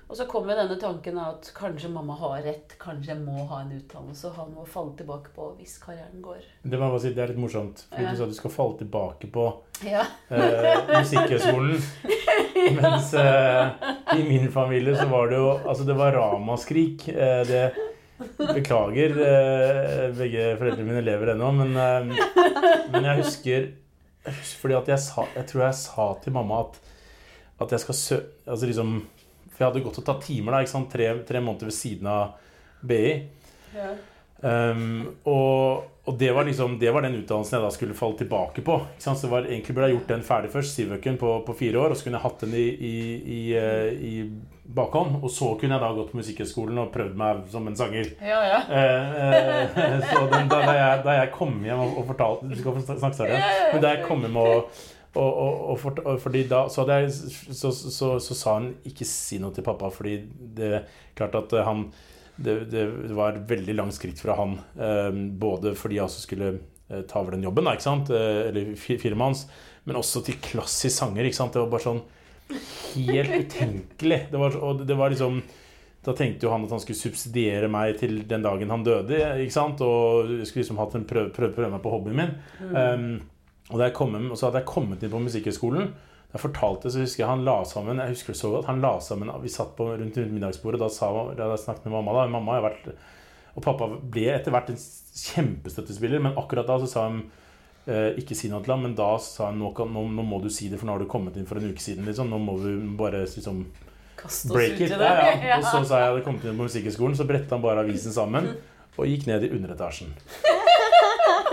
og 0.05 0.19
så 0.19 0.27
kom 0.29 0.45
jo 0.51 0.55
denne 0.59 0.77
tanken 0.79 1.17
av 1.19 1.39
at 1.39 1.49
kanskje 1.57 1.89
mamma 1.91 2.13
har 2.21 2.43
rett, 2.45 2.75
kanskje 2.79 3.15
jeg 3.15 3.23
må 3.25 3.47
ha 3.49 3.63
en 3.65 3.73
utdannelse 3.73 4.29
og 4.29 4.37
ha 4.37 4.45
noe 4.51 4.67
å 4.67 4.69
falle 4.69 4.93
tilbake 4.99 5.33
på 5.35 5.47
hvis 5.57 5.79
karrieren 5.81 6.21
går. 6.23 6.43
Det, 6.61 6.77
må 6.77 6.85
jeg 6.85 6.93
bare 6.93 7.01
si, 7.07 7.13
det 7.17 7.25
er 7.25 7.33
litt 7.33 7.41
morsomt. 7.41 7.87
Fordi 7.89 8.05
Ja. 8.05 8.13
Du 8.13 8.21
sa 8.21 8.29
du 8.29 8.37
skal 8.37 8.53
falle 8.53 8.79
tilbake 8.85 9.31
på 9.33 9.47
Ja. 9.89 10.05
uh, 10.29 10.93
Musikkhøgskolen. 10.93 11.81
Mens 12.79 13.11
uh, 13.17 13.73
i 14.15 14.23
min 14.29 14.47
familie 14.53 14.95
så 14.97 15.09
var 15.11 15.33
det 15.33 15.41
jo 15.41 15.49
Altså, 15.65 15.85
det 15.89 15.97
var 15.99 16.13
ramaskrik. 16.21 17.09
Uh, 17.09 17.41
det 17.49 17.65
Beklager, 18.39 19.17
eh, 19.27 20.05
begge 20.17 20.47
foreldrene 20.61 20.89
mine 20.89 21.05
lever 21.05 21.33
ennå, 21.35 21.51
men, 21.59 21.77
eh, 21.77 22.31
men 22.93 23.09
jeg 23.09 23.21
husker 23.23 23.69
Fordi 24.61 24.79
at 24.79 24.91
jeg 24.95 25.03
sa 25.05 25.27
Jeg 25.35 25.49
tror 25.51 25.67
jeg 25.67 25.79
sa 25.81 26.09
til 26.25 26.37
mamma 26.37 26.63
at, 26.65 26.81
at 27.65 27.77
jeg 27.77 27.85
skal 27.85 27.99
sø... 28.01 28.21
Altså 28.47 28.71
liksom 28.71 28.97
For 29.51 29.61
jeg 29.61 29.69
hadde 29.69 29.85
gått 29.87 30.03
og 30.03 30.09
tatt 30.09 30.27
timer, 30.27 30.57
da? 30.57 30.85
Tre, 30.93 31.11
tre 31.29 31.43
måneder 31.45 31.71
ved 31.71 31.77
siden 31.77 32.11
av 32.11 32.37
BI. 32.85 33.05
Um, 34.45 35.07
og, 35.25 35.85
og 36.05 36.19
det 36.21 36.29
var 36.37 36.45
liksom 36.45 36.75
Det 36.79 36.91
var 36.93 37.01
den 37.07 37.17
utdannelsen 37.17 37.57
jeg 37.57 37.65
da 37.65 37.71
skulle 37.73 37.97
falle 37.97 38.19
tilbake 38.19 38.65
på. 38.67 38.77
Så 39.01 39.15
var, 39.31 39.47
egentlig 39.49 39.77
burde 39.77 39.89
jeg 39.89 39.97
gjort 39.99 40.13
den 40.13 40.27
ferdig 40.27 40.51
først, 40.53 40.77
Sivøken, 40.77 41.17
på, 41.21 41.39
på 41.47 41.57
fire 41.57 41.81
år. 41.81 41.95
Og 41.95 41.97
så 41.97 42.07
kunne 42.07 42.21
jeg 42.21 42.27
hatt 42.27 42.45
den 42.45 42.57
i, 42.59 42.67
i, 42.75 42.97
i, 43.39 43.41
eh, 43.57 43.89
i 43.95 44.15
bakhånd. 44.65 45.19
Og 45.23 45.31
så 45.31 45.51
kunne 45.61 45.77
jeg 45.77 45.83
da 45.85 45.91
gått 45.97 46.11
på 46.13 46.19
Musikkhøgskolen 46.21 46.79
og 46.81 46.91
prøvd 46.95 47.19
meg 47.21 47.45
som 47.53 47.67
en 47.69 47.77
sanger. 47.79 48.11
Ja, 48.25 48.41
ja. 48.49 48.61
Eh, 48.71 49.69
eh, 49.77 50.01
så 50.09 50.25
den, 50.33 50.49
da, 50.49 50.61
jeg, 50.71 51.05
da 51.05 51.19
jeg 51.21 51.33
kom 51.37 51.59
hjem 51.67 51.83
og, 51.85 51.99
og 52.01 52.09
fortalte 52.15 52.49
Du 52.51 52.57
skal 52.59 52.79
få 52.81 52.99
snakke 52.99 53.29
igjen. 53.29 53.47
Men 53.75 53.85
da 53.85 53.93
jeg 53.95 54.05
kom 54.09 54.25
hjem 54.25 54.41
og, 54.41 54.81
og, 55.15 55.31
og, 55.45 55.85
og, 56.05 56.17
fordi 56.23 56.47
da 56.51 56.65
så, 56.73 56.87
jeg, 56.91 57.13
så, 57.13 57.71
så, 57.71 57.93
så, 57.93 58.09
så 58.25 58.35
sa 58.41 58.57
han 58.59 58.73
ikke 58.89 59.07
si 59.07 59.39
noe 59.43 59.55
til 59.55 59.67
pappa, 59.67 59.93
fordi 59.95 60.17
det 60.59 60.73
er 60.81 60.89
klart 61.19 61.37
at 61.39 61.55
han 61.69 61.87
det, 62.35 62.65
det 62.73 62.89
var 63.15 63.37
veldig 63.47 63.77
langt 63.79 63.95
skritt 63.95 64.19
fra 64.19 64.35
han. 64.41 64.57
Eh, 64.75 65.11
både 65.39 65.77
fordi 65.79 66.01
jeg 66.01 66.09
også 66.09 66.25
skulle 66.25 66.49
eh, 66.91 67.05
ta 67.07 67.21
over 67.21 67.37
den 67.37 67.45
jobben, 67.47 67.69
da, 67.69 67.77
ikke 67.77 67.87
sant? 67.87 68.11
Eh, 68.11 68.41
eller 68.49 68.73
fi- 68.81 68.99
firmaet 68.99 69.29
hans, 69.29 69.45
men 69.87 70.01
også 70.01 70.25
til 70.27 70.41
klassisk 70.43 70.97
sanger. 70.97 71.29
Ikke 71.29 71.39
sant? 71.39 71.55
Det 71.55 71.63
var 71.63 71.71
bare 71.77 71.85
sånn 71.87 72.03
helt 72.95 73.37
utenkelig. 73.45 74.21
Det 74.31 74.41
var, 74.41 74.57
og 74.57 74.83
det 74.87 74.97
var 74.99 75.13
liksom 75.15 75.43
da 76.05 76.13
tenkte 76.13 76.45
jo 76.45 76.53
han 76.53 76.67
at 76.67 76.73
han 76.75 76.83
skulle 76.83 77.01
subsidiere 77.01 77.69
meg 77.73 77.97
til 78.01 78.19
den 78.29 78.43
dagen 78.45 78.73
han 78.73 78.85
døde. 78.85 79.21
ikke 79.41 79.55
sant? 79.55 79.81
Og 79.85 80.29
jeg 80.41 80.49
skulle 80.49 80.65
liksom 80.65 80.81
hatt 80.83 80.97
en 80.99 81.07
prøve, 81.09 81.31
prøve, 81.33 81.55
prøve 81.57 81.71
meg 81.73 81.81
på 81.85 81.93
hobbyen 81.95 82.19
min. 82.19 82.35
Um, 82.61 83.07
og, 83.73 83.85
kom, 83.97 84.17
og 84.29 84.37
så 84.37 84.51
hadde 84.51 84.61
jeg 84.61 84.69
kommet 84.69 85.05
inn 85.05 85.13
på 85.13 85.23
Musikkhøgskolen. 85.25 85.89
Da 86.29 86.37
jeg 86.37 86.43
fortalte, 86.43 86.93
så 86.93 87.01
husker 87.01 87.23
jeg 87.23 87.31
han 87.31 87.45
la 87.47 87.61
sammen 87.69 88.03
Jeg 88.03 88.11
husker 88.11 88.35
det 88.35 88.41
så 88.41 88.51
godt, 88.51 88.67
han 88.67 88.83
la 88.83 88.97
sammen, 89.01 89.31
Vi 89.41 89.53
satt 89.55 89.73
på, 89.79 89.87
rundt 89.95 90.19
middagsbordet, 90.19 90.83
da, 90.83 90.91
sa, 90.93 91.09
da 91.33 91.49
jeg 91.55 91.63
snakket 91.63 91.87
med 91.87 91.97
mamma. 91.97 92.17
da, 92.19 92.27
mamma 92.35 92.59
har 92.59 92.67
vært, 92.67 92.91
Og 93.55 93.65
pappa 93.65 93.89
ble 93.89 94.29
etter 94.35 94.53
hvert 94.53 94.75
en 94.75 94.81
kjempestøttespiller, 95.25 96.21
men 96.21 96.37
akkurat 96.37 96.69
da 96.69 96.81
så 96.83 96.91
sa 96.91 97.07
han 97.07 97.23
eh, 97.23 97.41
ikke 97.87 98.37
si 98.39 98.49
noe 98.49 98.63
til 98.65 98.73
ham, 98.73 98.83
men 98.87 98.95
da 98.97 99.11
sa 99.21 99.51
han 99.51 99.59
nå, 99.61 99.73
kan, 99.77 99.91
nå, 99.93 100.07
nå 100.17 100.23
må 100.25 100.39
du 100.43 100.49
si 100.53 100.71
det, 100.73 100.79
for 100.81 100.89
nå 100.89 100.95
har 100.97 101.03
du 101.05 101.09
kommet 101.11 101.37
inn 101.37 101.45
for 101.49 101.61
en 101.61 101.69
uke 101.69 101.83
siden. 101.85 102.07
liksom, 102.09 102.31
Nå 102.33 102.39
må 102.41 102.57
du 102.63 102.71
bare 102.97 103.25
liksom 103.27 103.65
oss 104.25 104.45
Break 104.49 104.81
it. 104.81 104.89
det. 104.89 104.97
Ja, 105.05 105.35
ja. 105.51 105.59
Og 105.59 105.67
så 105.69 105.83
sa 105.85 105.99
jeg 106.01 106.07
jeg 106.07 106.13
hadde 106.15 106.25
kommet 106.25 106.45
inn 106.49 106.57
på 106.57 106.65
Musikkhøgskolen, 106.65 107.17
så 107.19 107.27
brettet 107.29 107.53
han 107.53 107.61
bare 107.65 107.85
avisen 107.85 108.15
sammen 108.15 108.55
og 108.95 109.09
gikk 109.11 109.27
ned 109.29 109.45
i 109.45 109.53
underetasjen. 109.57 110.15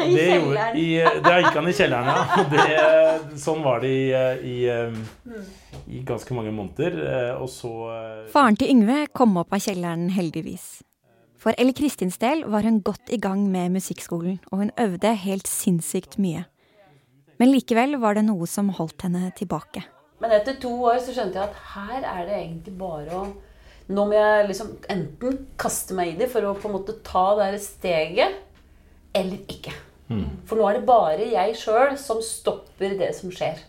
Det, 0.01 0.23
gjorde, 0.33 0.61
i, 0.81 0.85
det 0.97 1.31
gikk 1.43 1.57
han 1.59 1.67
i 1.69 1.73
kjelleren, 1.77 2.07
ja. 2.09 2.45
Det, 2.49 3.35
sånn 3.37 3.59
var 3.61 3.83
det 3.83 3.91
i, 3.91 4.07
i, 4.49 4.55
i 5.93 5.99
ganske 6.07 6.33
mange 6.33 6.49
måneder. 6.55 6.95
Og 7.35 7.45
så 7.51 7.69
Faren 8.33 8.57
til 8.57 8.71
Yngve 8.73 9.03
kom 9.13 9.35
opp 9.37 9.53
av 9.53 9.61
kjelleren 9.61 10.07
heldigvis. 10.15 10.79
For 11.41 11.55
Elle 11.57 11.73
Kristins 11.73 12.19
del 12.21 12.43
var 12.53 12.65
hun 12.67 12.81
godt 12.85 13.09
i 13.09 13.17
gang 13.21 13.47
med 13.49 13.71
musikkskolen, 13.73 14.39
og 14.51 14.61
hun 14.61 14.71
øvde 14.79 15.13
helt 15.23 15.49
sinnssykt 15.49 16.19
mye. 16.21 16.43
Men 17.41 17.49
likevel 17.49 17.95
var 18.01 18.13
det 18.17 18.27
noe 18.27 18.45
som 18.49 18.69
holdt 18.77 19.01
henne 19.07 19.31
tilbake. 19.37 19.81
Men 20.21 20.35
etter 20.37 20.59
to 20.61 20.69
år 20.85 20.99
så 21.01 21.15
skjønte 21.15 21.39
jeg 21.41 21.49
at 21.49 21.61
her 21.73 22.03
er 22.05 22.27
det 22.29 22.35
egentlig 22.43 22.75
bare 22.77 23.23
å 23.23 23.23
Nå 23.91 24.03
må 24.07 24.13
jeg 24.15 24.45
liksom 24.47 24.67
enten 24.93 25.39
kaste 25.59 25.95
meg 25.97 26.13
i 26.13 26.19
det 26.21 26.27
for 26.31 26.45
å 26.47 26.51
på 26.55 26.69
en 26.69 26.75
måte 26.77 26.93
ta 27.03 27.23
det 27.35 27.47
her 27.49 27.57
steget, 27.59 28.37
eller 29.17 29.41
ikke. 29.51 29.73
For 30.47 30.55
nå 30.55 30.67
er 30.69 30.77
det 30.77 30.85
bare 30.87 31.25
jeg 31.27 31.57
sjøl 31.59 31.97
som 31.99 32.21
stopper 32.23 32.93
det 33.01 33.09
som 33.17 33.33
skjer. 33.33 33.59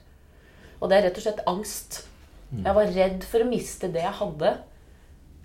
Og 0.79 0.93
det 0.93 0.99
er 1.01 1.05
rett 1.09 1.19
og 1.19 1.25
slett 1.25 1.43
angst. 1.51 1.99
Jeg 2.55 2.77
var 2.77 2.93
redd 2.95 3.27
for 3.27 3.43
å 3.43 3.49
miste 3.51 3.91
det 3.91 4.05
jeg 4.05 4.15
hadde. 4.21 4.53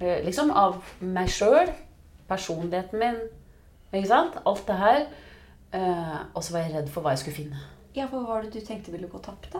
eh, 0.03 0.19
Liksom 0.27 0.51
av 0.51 0.77
meg 1.01 1.31
sjøl, 1.33 1.71
personligheten 2.29 2.99
min, 2.99 3.19
ikke 3.93 4.07
sant? 4.11 4.37
Alt 4.45 4.65
det 4.67 4.75
her. 4.81 5.07
Eh, 5.73 6.19
Og 6.35 6.43
så 6.43 6.53
var 6.53 6.63
jeg 6.65 6.73
redd 6.75 6.89
for 6.89 7.01
hva 7.03 7.11
jeg 7.15 7.19
skulle 7.25 7.35
finne. 7.41 7.59
Ja, 7.95 8.05
for 8.07 8.19
Hva 8.21 8.27
var 8.37 8.41
det 8.45 8.53
du 8.53 8.59
tenkte 8.61 8.91
ville 8.93 9.07
gå 9.09 9.19
tapt, 9.25 9.49
da? 9.53 9.59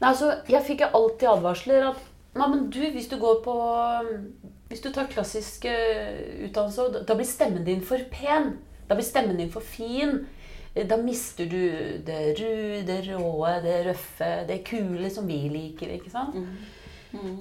Nei, 0.00 0.08
altså, 0.10 0.32
jeg 0.48 0.64
fikk 0.66 0.80
jo 0.84 0.88
alltid 0.96 1.28
advarsler 1.28 1.90
at 1.92 2.06
Nei, 2.34 2.46
men 2.46 2.68
du, 2.70 2.78
hvis 2.94 3.08
du 3.10 3.16
går 3.18 3.40
på 3.42 3.54
Hvis 4.70 4.82
du 4.84 4.90
tar 4.94 5.08
klassisk 5.10 5.64
eh, 5.66 6.44
utdannelse, 6.46 7.04
da- 7.06 7.14
blir 7.18 7.26
stemmen 7.26 7.64
din 7.66 7.80
for 7.82 7.98
pen. 8.10 8.52
Da 8.88 8.94
blir 8.94 9.04
stemmen 9.06 9.36
din 9.36 9.50
for 9.50 9.60
fin. 9.60 10.26
Da 10.74 10.96
mister 10.96 11.48
du 11.50 11.98
det 12.06 12.20
ru, 12.38 12.82
det 12.86 13.00
råe, 13.08 13.56
det 13.64 13.80
røffe, 13.88 14.46
det 14.46 14.60
kule 14.68 15.10
som 15.10 15.26
vi 15.26 15.40
liker. 15.50 15.90
ikke 15.96 16.10
sant? 16.12 16.36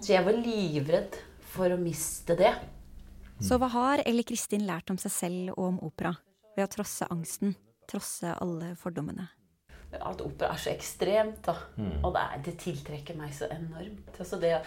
Så 0.01 0.13
jeg 0.15 0.25
var 0.25 0.33
livredd 0.33 1.19
for 1.53 1.69
å 1.69 1.77
miste 1.77 2.33
det. 2.39 2.55
Så 3.39 3.55
hva 3.55 3.69
har 3.71 4.01
Elle 4.03 4.25
Kristin 4.27 4.65
lært 4.67 4.91
om 4.91 4.97
seg 4.99 5.13
selv 5.15 5.51
og 5.55 5.65
om 5.69 5.81
opera? 5.87 6.11
Ved 6.57 6.65
å 6.65 6.71
trosse 6.73 7.07
angsten, 7.13 7.53
trosse 7.87 8.33
alle 8.35 8.73
fordommene. 8.79 9.29
At 9.95 10.21
opera 10.21 10.51
er 10.53 10.61
så 10.61 10.73
ekstremt, 10.73 11.39
da. 11.47 11.55
Og 12.03 12.11
det, 12.13 12.23
er, 12.23 12.41
det 12.45 12.55
tiltrekker 12.61 13.17
meg 13.17 13.31
så 13.33 13.47
enormt. 13.53 14.11
Altså 14.19 14.39
det 14.41 14.57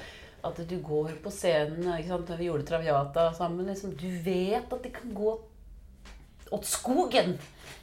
at 0.42 0.58
du 0.66 0.76
går 0.82 1.18
på 1.22 1.30
scenen 1.30 1.84
ikke 1.94 2.10
sant? 2.10 2.32
Vi 2.38 2.48
gjorde 2.48 2.66
Traviata 2.66 3.28
sammen 3.36 3.68
liksom, 3.70 3.92
Du 3.94 4.08
vet 4.24 4.72
at 4.72 4.82
det 4.82 4.90
kan 4.96 5.12
gå 5.14 5.36
åt 6.52 6.66
skogen. 6.66 7.36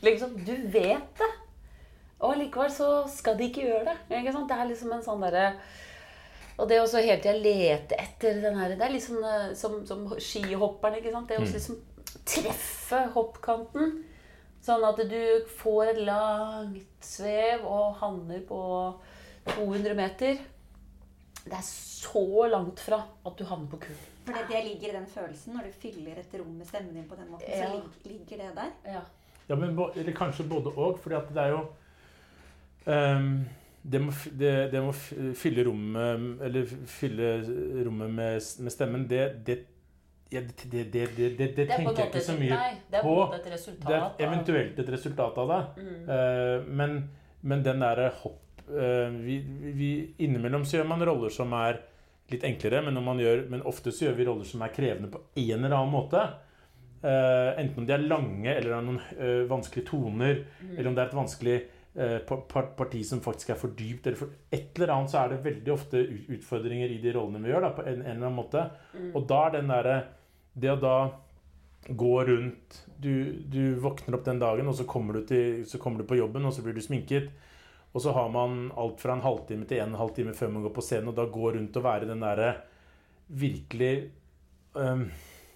Liksom, 0.05 0.35
du 0.45 0.55
vet 0.73 1.13
det. 1.21 1.29
Og 2.19 2.35
likevel 2.37 2.73
så 2.73 2.89
skal 3.07 3.37
de 3.39 3.47
ikke 3.47 3.63
gjøre 3.63 3.85
det. 3.93 3.97
Ikke 4.19 4.33
sant? 4.35 4.49
Det 4.49 4.57
er 4.57 4.67
liksom 4.73 4.91
en 4.93 5.05
sånn 5.05 5.23
derre 5.23 5.53
og 6.59 6.67
det 6.67 6.81
å 6.81 6.87
hele 6.99 7.21
tida 7.23 7.35
lete 7.39 7.97
etter 7.99 8.41
den 8.43 8.57
her 8.59 8.75
Det 8.75 8.85
er 8.85 8.91
liksom 8.93 9.23
sånn 9.23 9.55
som, 9.55 9.79
som 9.87 10.19
skihopperne. 10.19 10.99
ikke 10.99 11.13
sant? 11.13 11.29
Det 11.31 11.39
å 11.39 11.45
liksom 11.45 11.79
treffe 12.27 13.01
hoppkanten. 13.15 13.99
Sånn 14.63 14.83
at 14.83 14.99
du 15.07 15.21
får 15.61 15.93
et 15.93 16.01
langt 16.03 17.05
svev 17.05 17.63
og 17.63 17.95
havner 18.01 18.41
på 18.47 18.61
200 19.53 19.95
meter. 19.95 20.41
Det 21.45 21.55
er 21.55 21.65
så 21.65 22.47
langt 22.51 22.81
fra 22.83 22.99
at 23.25 23.39
du 23.39 23.45
havner 23.47 23.71
på 23.71 23.79
kulen. 23.87 24.07
For 24.27 24.35
det, 24.35 24.43
det 24.51 24.65
ligger 24.67 24.91
i 24.91 24.97
den 24.99 25.07
følelsen 25.09 25.55
når 25.55 25.69
du 25.69 25.77
fyller 25.81 26.19
et 26.19 26.35
rom 26.37 26.51
med 26.59 26.67
stemmen 26.69 26.93
din 26.93 27.07
på 27.09 27.17
den 27.17 27.31
måten. 27.31 27.47
Ja. 27.49 27.69
Så 27.71 27.79
lig, 27.79 28.11
ligger 28.11 28.43
det 28.43 28.51
der. 28.59 28.75
Ja. 28.97 29.05
Ja, 29.49 29.55
men 29.57 29.73
eller 29.73 30.13
kanskje 30.13 30.45
både 30.45 30.75
fordi 31.01 31.15
at 31.17 31.31
det 31.33 31.41
er 31.41 31.55
jo 31.55 31.61
ehm, 32.85 33.31
det, 33.81 33.99
må, 34.03 34.13
det, 34.35 34.53
det 34.73 34.81
må 34.83 34.91
fylle 35.39 35.63
rommet 35.63 36.41
Eller 36.45 36.71
fylle 36.89 37.29
rommet 37.85 38.11
med, 38.11 38.47
med 38.65 38.73
stemmen, 38.73 39.05
det, 39.07 39.21
det, 39.47 39.59
ja, 40.29 40.41
det, 40.41 40.83
det, 40.93 41.05
det, 41.15 41.29
det, 41.37 41.63
er 41.63 41.71
tenker 41.71 42.03
jeg 42.03 42.11
ikke 42.11 42.25
så 42.25 42.35
mye 42.37 42.57
nei, 42.57 42.73
det 42.91 42.99
er 42.99 43.05
på 43.05 43.15
Det 43.87 43.95
er 43.95 44.27
eventuelt 44.27 44.81
et 44.83 44.91
resultat 44.93 45.39
av 45.41 45.53
det. 45.53 45.61
Mm. 45.79 45.95
Uh, 46.09 46.67
men, 46.81 46.99
men 47.41 47.63
den 47.65 47.81
derre 47.85 48.11
hopp 48.19 48.61
uh, 48.69 49.07
vi, 49.23 49.39
vi, 49.79 49.89
Innimellom 50.25 50.67
så 50.67 50.79
gjør 50.79 50.91
man 50.91 51.07
roller 51.07 51.33
som 51.33 51.55
er 51.57 51.81
litt 52.29 52.45
enklere, 52.45 52.83
men, 52.85 52.99
gjør, 53.23 53.47
men 53.49 53.65
ofte 53.65 53.93
så 53.95 54.05
gjør 54.05 54.19
vi 54.19 54.27
roller 54.27 54.45
som 54.45 54.61
er 54.61 54.75
krevende 54.75 55.09
på 55.09 55.23
en 55.33 55.55
eller 55.63 55.79
annen 55.79 55.95
måte. 55.95 56.27
Uh, 56.99 57.55
enten 57.57 57.81
om 57.81 57.87
de 57.89 57.95
er 57.95 58.05
lange, 58.05 58.51
eller 58.51 58.75
har 58.75 58.85
noen 58.85 59.47
vanskelige 59.49 59.87
toner, 59.87 60.43
eller 60.75 60.91
om 60.91 60.97
det 60.97 61.05
er 61.05 61.09
et 61.09 61.21
vanskelig 61.23 61.57
parti 62.77 63.01
som 63.03 63.21
faktisk 63.23 63.53
er 63.53 63.59
for 63.59 63.75
dypt. 63.75 64.07
Eller 64.07 64.19
for 64.19 64.35
et 64.55 64.77
eller 64.77 64.93
annet 64.95 65.13
så 65.13 65.23
er 65.23 65.33
det 65.33 65.41
veldig 65.45 65.73
ofte 65.73 66.03
utfordringer 66.35 66.91
i 66.93 67.01
de 67.03 67.15
rollene 67.15 67.43
vi 67.43 67.51
gjør. 67.51 67.65
Da, 67.67 67.73
på 67.75 67.85
en, 67.85 68.03
en 68.03 68.13
eller 68.13 68.29
annen 68.29 68.39
måte. 68.39 68.67
Og 69.13 69.25
da 69.29 69.41
er 69.47 69.57
den 69.59 69.73
derre 69.73 69.97
Det 70.59 70.71
å 70.73 70.79
da 70.81 70.95
gå 71.87 72.15
rundt 72.27 72.79
du, 72.99 73.43
du 73.47 73.75
våkner 73.79 74.17
opp 74.17 74.25
den 74.25 74.41
dagen, 74.41 74.67
og 74.67 74.75
så 74.75 74.83
kommer, 74.89 75.19
du 75.19 75.29
til, 75.29 75.61
så 75.69 75.79
kommer 75.79 76.01
du 76.01 76.09
på 76.09 76.17
jobben, 76.19 76.43
og 76.45 76.53
så 76.53 76.63
blir 76.65 76.75
du 76.75 76.81
sminket. 76.83 77.29
Og 77.93 78.03
så 78.03 78.11
har 78.13 78.27
man 78.33 78.67
alt 78.77 78.99
fra 79.01 79.15
en 79.15 79.23
halvtime 79.23 79.65
til 79.69 79.81
en 79.81 79.95
halvtime 79.97 80.35
før 80.37 80.51
man 80.53 80.65
går 80.67 80.73
på 80.75 80.83
scenen, 80.85 81.09
og 81.11 81.17
da 81.17 81.25
gå 81.31 81.53
rundt 81.55 81.79
og 81.79 81.85
være 81.85 82.09
den 82.09 82.25
derre 82.25 82.51
virkelig 83.29 83.93
um, 84.73 85.07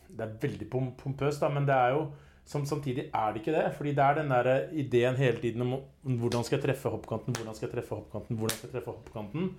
Det 0.07 0.21
er 0.21 0.37
veldig 0.41 0.67
pompøst, 0.69 1.41
da, 1.41 1.49
men 1.49 1.67
det 1.67 1.75
er 1.75 1.95
jo 1.95 2.07
som, 2.45 2.65
samtidig 2.65 3.05
er 3.13 3.31
det 3.31 3.41
ikke 3.41 3.55
det. 3.55 3.63
Fordi 3.77 3.93
det 3.95 4.03
er 4.03 4.17
den 4.19 4.31
der 4.31 4.49
ideen 4.71 5.15
hele 5.15 5.39
tiden 5.41 5.61
om 5.61 5.77
hvordan 6.03 6.43
skal 6.43 6.57
jeg 6.57 6.65
treffe 6.65 6.91
hoppkanten, 6.91 7.35
hvordan 7.35 7.55
skal 7.55 7.69
jeg 7.69 7.75
treffe 7.77 7.95
hoppkanten, 7.95 8.37
hvordan 8.37 8.57
skal 8.57 8.69
jeg 8.69 8.75
treffe 8.75 8.91
hoppkanten. 8.91 9.49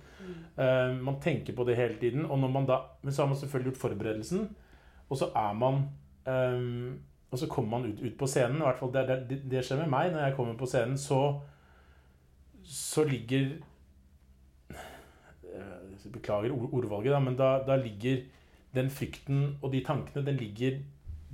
Eh, 0.57 0.93
man 1.01 1.19
tenker 1.21 1.55
på 1.55 1.63
det 1.63 1.75
hele 1.75 1.97
tiden. 1.99 2.25
Og 2.25 2.39
når 2.39 2.53
man 2.53 2.69
da, 2.69 2.77
men 3.01 3.13
så 3.13 3.23
har 3.23 3.27
man 3.29 3.37
selvfølgelig 3.37 3.71
gjort 3.71 3.81
forberedelsen, 3.81 4.55
og 5.09 5.17
så 5.17 5.29
er 5.35 5.53
man 5.53 5.83
um, 6.25 7.01
Og 7.31 7.39
så 7.39 7.47
kommer 7.47 7.79
man 7.79 7.91
ut, 7.91 7.99
ut 8.01 8.17
på 8.17 8.27
scenen. 8.27 8.57
I 8.57 8.65
hvert 8.65 8.79
fall 8.79 8.93
det, 8.93 9.07
det, 9.29 9.41
det 9.51 9.65
skjer 9.65 9.81
med 9.81 9.89
meg 9.91 10.11
når 10.13 10.19
jeg 10.19 10.35
kommer 10.37 10.53
på 10.57 10.65
scenen. 10.65 10.97
Så, 10.97 11.41
så 12.63 13.03
ligger 13.03 13.57
eh, 14.69 16.09
Beklager 16.13 16.53
ordvalget, 16.53 17.11
da, 17.11 17.19
men 17.19 17.35
da, 17.35 17.49
da 17.67 17.75
ligger 17.75 18.21
den 18.75 18.89
frykten 18.89 19.57
og 19.61 19.73
de 19.73 19.81
tankene 19.83 20.25
den 20.25 20.37
ligger 20.37 20.79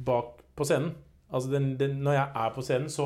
bak 0.06 0.42
på 0.56 0.64
scenen. 0.64 0.96
Altså 1.32 1.52
den, 1.52 1.78
den, 1.80 1.98
når 2.04 2.14
jeg 2.18 2.28
er 2.46 2.50
på 2.56 2.62
scenen, 2.62 2.90
så, 2.90 3.06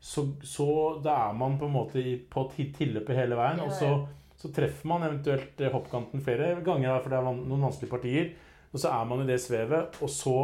så, 0.00 0.26
så 0.46 0.66
da 1.04 1.14
er 1.28 1.32
man 1.34 1.58
på 1.58 1.66
en 1.66 1.72
måte 1.74 2.02
på 2.30 2.44
ti- 2.54 2.70
tilløpet 2.76 3.16
hele 3.16 3.36
veien. 3.38 3.58
Ja, 3.58 3.64
Og 3.64 3.72
så, 3.72 4.06
så 4.38 4.52
treffer 4.54 4.86
man 4.92 5.02
eventuelt 5.08 5.60
eh, 5.60 5.72
hoppkanten 5.72 6.22
flere 6.22 6.60
ganger, 6.66 7.00
for 7.02 7.10
det 7.10 7.18
er 7.18 7.26
noen 7.30 7.64
vanskelige 7.66 7.90
partier. 7.96 8.32
Og 8.72 8.78
så 8.82 8.90
er 8.92 9.04
man 9.08 9.22
i 9.24 9.26
det 9.30 9.40
svevet, 9.40 9.96
og 10.02 10.10
så 10.12 10.36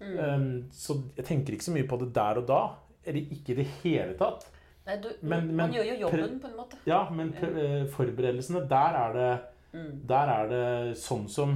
um, 0.00 0.64
Så 0.72 0.96
jeg 1.16 1.24
tenker 1.28 1.52
ikke 1.56 1.66
så 1.68 1.74
mye 1.74 1.88
på 1.90 1.98
det 2.00 2.10
der 2.16 2.40
og 2.40 2.46
da. 2.48 2.60
Eller 3.04 3.20
ikke 3.32 3.52
i 3.54 3.58
det 3.62 3.66
hele 3.82 4.14
tatt. 4.18 4.46
Nei, 4.86 4.96
du, 5.02 5.08
Men- 5.22 5.46
man 5.54 5.56
men- 5.68 5.74
gjør 5.76 5.84
jo 5.92 5.98
jobben 6.06 6.40
på 6.40 6.48
en 6.50 6.56
måte. 6.56 6.76
Ja, 6.88 7.02
men 7.10 7.34
eh, 7.36 7.86
forberedelsene, 7.92 8.66
der 8.68 9.00
er 9.04 9.12
det 9.18 9.30
Mm. 9.70 10.00
Der 10.08 10.26
er 10.26 10.48
det 10.50 10.96
sånn 10.98 11.28
som 11.30 11.52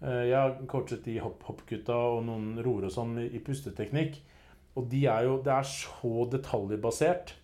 uh, 0.00 0.22
Jeg 0.24 0.32
har 0.32 0.54
coachet 0.66 1.02
de 1.04 1.18
hopp 1.20 1.42
hoppgutta 1.44 1.92
og 1.92 2.22
noen 2.24 2.54
roer 2.64 2.86
og 2.86 2.90
sånn 2.94 3.10
i 3.20 3.26
i 3.36 3.40
pusteteknikk. 3.44 4.14
Og 4.78 4.86
de 4.90 5.02
er 5.10 5.26
jo 5.26 5.40
Det 5.42 5.52
er 5.52 5.66
så 5.66 6.28
detaljbasert. 6.30 7.34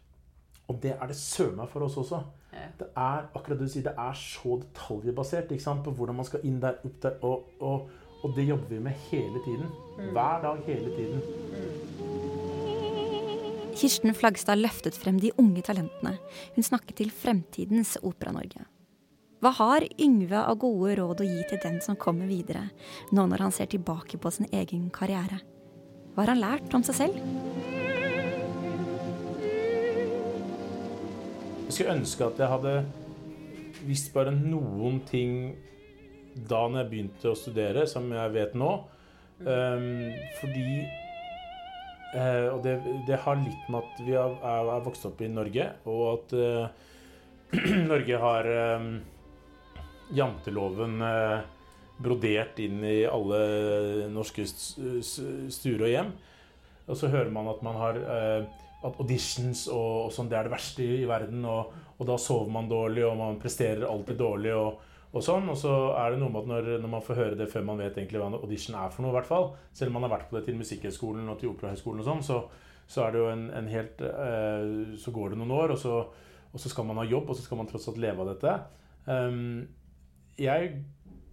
Og 0.68 0.78
det 0.82 0.94
er 0.94 1.10
det 1.10 1.16
søren 1.18 1.58
meg 1.58 1.68
for 1.68 1.84
oss 1.84 1.98
også. 2.00 2.22
Ja. 2.54 2.68
Det 2.78 2.86
er 2.96 3.26
akkurat 3.34 3.58
det 3.58 3.66
du 3.66 3.72
sier, 3.72 3.84
det 3.84 3.98
er 3.98 4.16
så 4.16 4.60
detaljbasert 4.62 5.50
ikke 5.52 5.64
sant? 5.64 5.82
på 5.84 5.92
hvordan 5.92 6.16
man 6.16 6.28
skal 6.28 6.44
inn 6.46 6.60
der, 6.62 6.78
opp 6.86 7.00
der. 7.02 7.18
Og, 7.26 7.50
og, 7.60 7.90
og 8.22 8.36
det 8.36 8.46
jobber 8.48 8.70
vi 8.70 8.78
med 8.86 9.02
hele 9.10 9.42
tiden. 9.44 9.68
Hver 10.14 10.44
dag, 10.46 10.62
hele 10.68 10.94
tiden. 10.96 11.20
Kirsten 13.74 14.14
Flagstad 14.14 14.62
løftet 14.62 14.96
frem 14.96 15.18
de 15.20 15.34
unge 15.36 15.64
talentene. 15.66 16.14
Hun 16.54 16.64
snakket 16.64 17.02
til 17.02 17.10
Fremtidens 17.10 17.96
Opera-Norge. 18.00 18.62
Hva 19.42 19.50
har 19.58 19.84
Yngve 20.00 20.40
av 20.40 20.56
gode 20.62 20.94
råd 21.00 21.20
å 21.20 21.26
gi 21.26 21.42
til 21.50 21.60
den 21.60 21.80
som 21.84 21.98
kommer 22.00 22.30
videre, 22.30 22.70
nå 23.12 23.26
når 23.28 23.42
han 23.44 23.52
ser 23.52 23.68
tilbake 23.74 24.16
på 24.16 24.32
sin 24.32 24.48
egen 24.54 24.86
karriere? 24.94 25.42
Hva 26.14 26.22
har 26.22 26.30
han 26.30 26.42
lært 26.42 26.74
om 26.76 26.82
seg 26.86 26.94
selv? 26.94 27.16
Jeg 31.64 31.74
skulle 31.74 31.96
ønske 31.96 32.28
at 32.28 32.38
jeg 32.38 32.50
hadde 32.52 32.74
visst 33.84 34.12
bare 34.14 34.30
noen 34.34 35.00
ting 35.08 35.32
da 36.34 36.60
når 36.68 36.84
jeg 36.84 36.90
begynte 36.92 37.32
å 37.32 37.38
studere, 37.38 37.82
som 37.90 38.06
jeg 38.14 38.34
vet 38.34 38.54
nå. 38.58 38.70
Um, 39.42 40.12
fordi 40.38 40.84
uh, 42.14 42.54
Og 42.54 42.60
det, 42.62 42.76
det 43.08 43.18
har 43.24 43.40
litt 43.40 43.66
med 43.66 43.80
at 43.82 44.04
vi 44.06 44.14
er, 44.14 44.36
er, 44.38 44.70
vokst 44.86 45.08
opp 45.10 45.18
i 45.18 45.32
Norge, 45.32 45.66
og 45.90 46.04
at 46.12 46.36
uh, 46.38 47.58
Norge 47.90 48.22
har 48.22 48.50
um, 48.78 48.88
janteloven 50.14 51.02
eh, 51.02 51.38
brodert 52.02 52.58
inn 52.62 52.82
i 52.84 53.04
alle 53.06 54.08
norske 54.12 54.42
st- 54.48 54.98
st- 55.04 55.50
stuer 55.54 55.86
og 55.86 55.92
hjem. 55.92 56.12
Og 56.88 56.98
så 57.00 57.08
hører 57.12 57.30
man 57.32 57.48
at 57.52 57.62
man 57.64 57.78
har 57.80 57.98
eh, 58.02 58.48
at 58.84 58.98
auditions 59.00 59.66
og, 59.72 60.08
og 60.08 60.10
sånn, 60.12 60.28
det 60.28 60.36
er 60.36 60.48
det 60.48 60.52
verste 60.52 60.84
i, 60.84 60.98
i 61.02 61.08
verden. 61.08 61.44
Og, 61.48 61.70
og 61.94 62.08
da 62.10 62.18
sover 62.20 62.50
man 62.52 62.68
dårlig, 62.68 63.04
og 63.06 63.16
man 63.16 63.38
presterer 63.40 63.86
alltid 63.88 64.18
dårlig. 64.20 64.52
Og, 64.58 64.82
og 65.14 65.22
sånn, 65.24 65.46
og 65.48 65.56
så 65.56 65.72
er 65.94 66.12
det 66.12 66.18
noe 66.20 66.32
med 66.34 66.42
at 66.42 66.50
når, 66.50 66.68
når 66.82 66.92
man 66.96 67.04
får 67.06 67.20
høre 67.20 67.38
det 67.38 67.46
før 67.52 67.64
man 67.70 67.80
vet 67.80 67.96
egentlig 67.96 68.20
hva 68.20 68.28
en 68.32 68.36
audition 68.40 68.76
er 68.76 68.90
for 68.92 69.06
noe, 69.06 69.14
i 69.14 69.16
hvert 69.20 69.30
fall, 69.30 69.48
selv 69.72 69.92
om 69.92 70.00
man 70.00 70.08
har 70.08 70.16
vært 70.18 70.28
på 70.28 70.36
det 70.36 70.44
til 70.48 70.58
Musikkhøgskolen 70.58 71.30
og 71.30 71.38
til 71.40 71.52
Operahøgskolen 71.54 72.02
og 72.02 72.08
sånn, 72.10 72.24
så, 72.26 72.40
så 72.90 73.06
er 73.06 73.14
det 73.14 73.22
jo 73.22 73.30
en, 73.30 73.46
en 73.62 73.70
helt 73.70 74.02
eh, 74.10 74.66
Så 75.00 75.14
går 75.14 75.32
det 75.32 75.38
noen 75.40 75.54
år, 75.54 75.76
og 75.76 75.80
så, 75.80 76.00
og 76.50 76.60
så 76.60 76.72
skal 76.74 76.90
man 76.90 76.98
ha 77.00 77.06
jobb, 77.08 77.30
og 77.30 77.38
så 77.38 77.46
skal 77.46 77.62
man 77.62 77.70
tross 77.70 77.86
alt 77.88 78.02
leve 78.02 78.26
av 78.26 78.32
dette. 78.34 78.56
Um, 79.06 79.64
jeg 80.40 80.74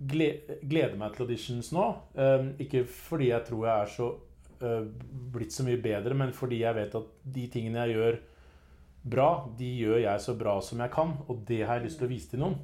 gleder 0.02 0.98
meg 0.98 1.16
til 1.16 1.26
auditions 1.26 1.72
nå. 1.76 1.88
Um, 2.18 2.52
ikke 2.62 2.84
fordi 2.90 3.32
jeg 3.32 3.46
tror 3.48 3.66
jeg 3.68 3.86
er 3.86 3.92
så 3.96 4.10
uh, 4.64 4.86
blitt 5.34 5.56
så 5.56 5.66
mye 5.68 5.82
bedre, 5.82 6.18
men 6.18 6.34
fordi 6.36 6.64
jeg 6.64 6.78
vet 6.78 6.96
at 6.98 7.10
de 7.36 7.48
tingene 7.54 7.86
jeg 7.86 7.98
gjør 7.98 8.22
bra, 9.12 9.28
de 9.58 9.68
gjør 9.82 10.00
jeg 10.04 10.24
så 10.24 10.38
bra 10.38 10.56
som 10.62 10.82
jeg 10.84 10.94
kan, 10.94 11.16
og 11.28 11.44
det 11.48 11.64
har 11.66 11.80
jeg 11.80 11.90
lyst 11.90 12.02
til 12.02 12.10
å 12.10 12.14
vise 12.14 12.32
til 12.32 12.44
noen. 12.44 12.58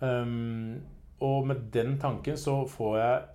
Um, 0.00 0.80
og 1.20 1.50
med 1.50 1.68
den 1.74 1.98
tanken 2.00 2.38
så 2.40 2.62
får 2.70 2.96
jeg 2.98 3.28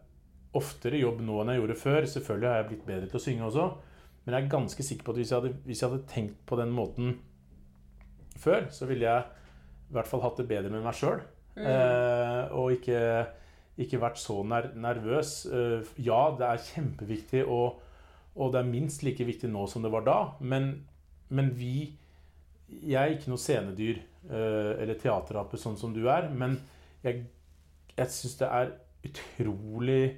oftere 0.56 1.02
jobb 1.02 1.20
nå 1.26 1.42
enn 1.42 1.52
jeg 1.54 1.62
gjorde 1.62 1.78
før. 1.82 2.08
Selvfølgelig 2.10 2.50
har 2.50 2.62
jeg 2.62 2.70
blitt 2.72 2.88
bedre 2.88 3.12
til 3.12 3.20
å 3.20 3.26
synge 3.26 3.48
også, 3.50 3.70
men 4.26 4.36
jeg 4.36 4.46
er 4.46 4.54
ganske 4.56 4.88
sikker 4.88 5.06
på 5.06 5.14
at 5.14 5.22
hvis 5.22 5.32
jeg 5.32 5.42
hadde, 5.42 5.56
hvis 5.68 5.82
jeg 5.82 5.92
hadde 5.92 6.12
tenkt 6.12 6.38
på 6.50 6.58
den 6.60 6.72
måten 6.74 7.18
før, 8.42 8.68
så 8.74 8.88
ville 8.90 9.06
jeg 9.06 9.26
i 9.86 9.96
hvert 9.96 10.10
fall 10.10 10.24
hatt 10.24 10.40
det 10.40 10.48
bedre 10.50 10.72
med 10.74 10.84
meg 10.84 10.98
sjøl. 10.98 11.22
Eh, 11.56 12.56
og 12.56 12.76
ikke, 12.76 13.00
ikke 13.80 14.02
vært 14.02 14.20
så 14.20 14.42
ner 14.48 14.72
nervøs. 14.80 15.38
Eh, 15.48 15.94
ja, 16.04 16.22
det 16.38 16.50
er 16.50 16.66
kjempeviktig, 16.70 17.46
og, 17.48 17.80
og 18.36 18.52
det 18.54 18.62
er 18.62 18.72
minst 18.72 19.06
like 19.08 19.28
viktig 19.28 19.52
nå 19.52 19.68
som 19.72 19.86
det 19.86 19.94
var 19.94 20.06
da. 20.08 20.20
Men, 20.40 20.74
men 21.30 21.54
vi 21.56 21.94
Jeg 22.66 22.98
er 22.98 23.12
ikke 23.14 23.30
noe 23.30 23.40
scenedyr 23.40 24.00
eh, 24.02 24.72
eller 24.82 24.98
teaterape 24.98 25.58
sånn 25.62 25.78
som 25.78 25.92
du 25.94 26.08
er, 26.10 26.32
men 26.34 26.58
jeg, 27.06 27.28
jeg 27.94 28.10
syns 28.10 28.40
det 28.40 28.48
er 28.50 28.72
utrolig 29.06 30.16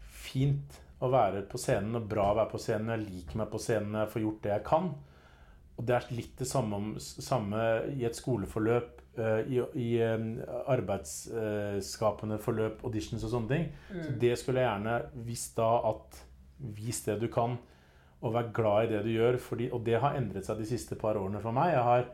fint 0.00 0.78
å 1.02 1.10
være 1.12 1.42
på 1.50 1.60
scenen 1.60 1.98
og 1.98 2.06
bra 2.08 2.30
å 2.30 2.38
være 2.38 2.52
på 2.54 2.60
scenen. 2.62 2.94
Jeg 2.94 3.04
liker 3.04 3.42
meg 3.42 3.50
på 3.52 3.60
scenen 3.60 3.98
jeg 4.00 4.12
får 4.14 4.24
gjort 4.24 4.40
det 4.46 4.54
jeg 4.54 4.64
kan. 4.70 4.88
Og 5.82 5.88
det 5.88 5.94
er 5.96 6.04
litt 6.14 6.36
det 6.38 6.46
samme, 6.46 6.78
samme 7.02 7.60
i 7.90 8.04
et 8.06 8.14
skoleforløp, 8.14 9.00
eh, 9.18 9.48
i, 9.50 9.58
i 9.82 9.88
eh, 9.98 10.26
arbeidsskapende 10.70 12.38
forløp, 12.38 12.84
auditions 12.86 13.24
og 13.26 13.32
sånne 13.32 13.50
ting. 13.50 13.66
Så 13.90 14.14
det 14.22 14.36
skulle 14.38 14.62
jeg 14.62 14.70
gjerne 14.70 15.26
visst 15.26 15.58
da 15.58 15.72
at 15.90 16.22
vis 16.76 17.02
det 17.08 17.18
du 17.18 17.26
kan, 17.34 17.58
og 18.22 18.36
vær 18.36 18.52
glad 18.54 18.84
i 18.84 18.92
det 18.94 19.02
du 19.08 19.10
gjør. 19.10 19.40
Fordi, 19.42 19.72
og 19.74 19.82
det 19.82 19.98
har 19.98 20.14
endret 20.20 20.46
seg 20.46 20.62
de 20.62 20.70
siste 20.70 20.94
par 21.00 21.18
årene 21.18 21.42
for 21.42 21.58
meg. 21.58 21.74
Jeg 21.74 21.84
har 21.90 22.06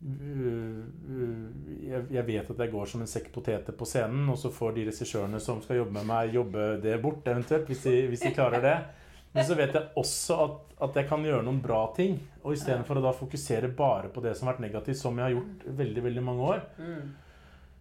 øh, 0.00 0.80
øh, 1.12 2.10
jeg 2.16 2.26
vet 2.32 2.56
at 2.56 2.64
jeg 2.64 2.72
går 2.72 2.88
som 2.88 3.04
en 3.04 3.14
sekk 3.18 3.28
poteter 3.36 3.76
på 3.76 3.84
scenen, 3.84 4.32
og 4.32 4.40
så 4.40 4.48
får 4.48 4.78
de 4.78 4.88
regissørene 4.88 5.44
som 5.44 5.60
skal 5.60 5.82
jobbe 5.82 5.98
med 6.00 6.08
meg, 6.08 6.32
jobbe 6.40 6.74
det 6.80 7.02
bort, 7.04 7.28
eventuelt, 7.28 7.68
hvis 7.68 7.84
de, 7.84 7.98
hvis 8.08 8.24
de 8.24 8.32
klarer 8.32 8.64
det. 8.64 8.78
Men 9.34 9.46
så 9.48 9.56
vet 9.58 9.74
jeg 9.74 9.90
også 9.98 10.36
at, 10.44 10.74
at 10.86 10.96
jeg 11.00 11.08
kan 11.10 11.24
gjøre 11.26 11.42
noen 11.42 11.58
bra 11.62 11.80
ting. 11.96 12.16
Og 12.44 12.54
istedenfor 12.54 13.00
å 13.00 13.02
da 13.02 13.10
fokusere 13.16 13.72
bare 13.74 14.10
på 14.14 14.22
det 14.22 14.36
som 14.38 14.46
har 14.46 14.54
vært 14.54 14.66
negativt, 14.68 15.00
som 15.00 15.18
jeg 15.18 15.26
har 15.26 15.34
gjort 15.34 15.64
veldig 15.82 16.04
veldig 16.04 16.22
mange 16.22 16.50
år, 16.52 16.62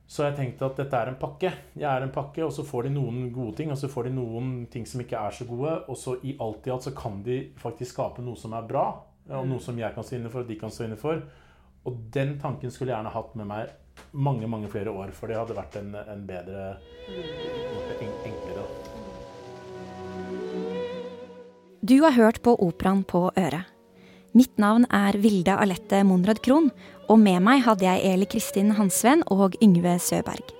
så 0.07 0.23
har 0.23 0.31
jeg 0.31 0.39
tenkt 0.39 0.63
at 0.65 0.81
dette 0.81 0.97
er 0.97 1.11
en 1.11 1.19
pakke. 1.21 1.51
Jeg 1.77 1.87
er 1.89 2.05
en 2.05 2.13
pakke, 2.13 2.43
og 2.45 2.51
så 2.53 2.65
får 2.67 2.87
de 2.87 2.95
noen 2.95 3.29
gode 3.33 3.55
ting, 3.61 3.71
og 3.71 3.77
så 3.79 3.89
får 3.89 4.09
de 4.09 4.15
noen 4.17 4.51
ting 4.73 4.87
som 4.89 5.01
ikke 5.01 5.21
er 5.21 5.37
så 5.37 5.47
gode. 5.49 5.75
Og 5.87 5.97
så 5.97 6.17
i 6.25 6.35
alt 6.43 6.67
i 6.67 6.73
alt 6.73 6.89
så 6.89 6.95
kan 6.97 7.21
de 7.25 7.39
faktisk 7.61 7.95
skape 7.95 8.25
noe 8.25 8.39
som 8.39 8.57
er 8.57 8.67
bra, 8.69 8.87
og 9.29 9.47
noe 9.47 9.61
som 9.63 9.77
jeg 9.79 9.95
kan 9.95 10.05
stå 10.05 10.17
inne 10.17 10.33
for, 10.33 10.43
og 10.43 10.51
de 10.51 10.59
kan 10.59 10.73
stå 10.73 10.89
inne 10.89 10.99
for. 10.99 11.21
Og 11.85 12.01
den 12.15 12.37
tanken 12.41 12.71
skulle 12.71 12.91
jeg 12.91 12.97
gjerne 12.97 13.13
hatt 13.13 13.37
med 13.39 13.49
meg 13.49 13.77
mange 14.11 14.47
mange 14.49 14.69
flere 14.73 14.89
år, 14.89 15.13
for 15.13 15.29
det 15.29 15.37
hadde 15.37 15.57
vært 15.57 15.77
en, 15.81 15.93
en 16.01 16.25
bedre 16.27 16.73
en, 17.13 18.19
enklere. 18.25 18.92
Du 21.83 21.97
har 21.99 22.13
hørt 22.15 22.37
på 22.41 22.53
Operaen 22.63 23.01
på 23.03 23.25
øret. 23.35 23.67
Mitt 24.31 24.55
navn 24.57 24.85
er 24.87 25.17
Vilde 25.19 25.51
Alette 25.51 25.97
Monrad 26.07 26.39
Krohn, 26.39 26.69
og 27.11 27.19
med 27.19 27.43
meg 27.43 27.65
hadde 27.65 27.83
jeg 27.83 28.05
Eli 28.07 28.27
Kristin 28.31 28.71
Hansven 28.77 29.19
og 29.27 29.57
Yngve 29.59 29.97
Søberg. 29.99 30.53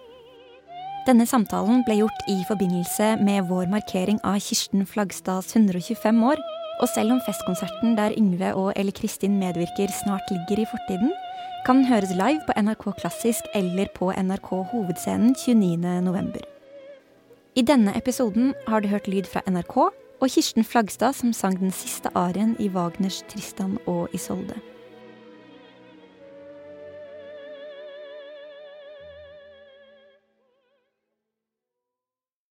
Denne 1.08 1.24
samtalen 1.24 1.86
ble 1.88 2.02
gjort 2.02 2.28
i 2.28 2.36
forbindelse 2.50 3.14
med 3.24 3.48
vår 3.48 3.72
markering 3.72 4.20
av 4.28 4.42
Kirsten 4.44 4.84
Flagstads 4.84 5.56
125 5.56 6.22
år, 6.28 6.44
og 6.84 6.92
selv 6.92 7.16
om 7.16 7.24
festkonserten 7.24 7.96
der 7.96 8.20
Yngve 8.20 8.52
og 8.60 8.74
Eli 8.76 8.92
Kristin 8.92 9.40
medvirker 9.40 9.96
snart 10.04 10.28
ligger 10.28 10.66
i 10.66 10.70
fortiden, 10.76 11.16
kan 11.64 11.80
den 11.80 11.88
høres 11.88 12.12
live 12.20 12.44
på 12.44 12.60
NRK 12.60 12.90
Klassisk 13.00 13.48
eller 13.56 13.88
på 13.96 14.12
NRK 14.12 14.52
Hovedscenen 14.76 15.38
29.11. 15.40 16.44
I 17.56 17.64
denne 17.64 17.96
episoden 17.96 18.52
har 18.68 18.84
du 18.84 18.92
hørt 18.92 19.08
lyd 19.08 19.24
fra 19.32 19.40
NRK 19.48 19.94
og 20.24 20.30
Kirsten 20.30 20.64
Flagstad 20.64 21.14
som 21.14 21.34
sang 21.34 21.60
den 21.60 21.72
siste 21.72 22.10
arien 22.16 22.56
i 22.60 22.70
Wagners 22.70 23.24
Tristan 23.28 23.78
og 23.88 24.10
Isolde. 24.14 24.56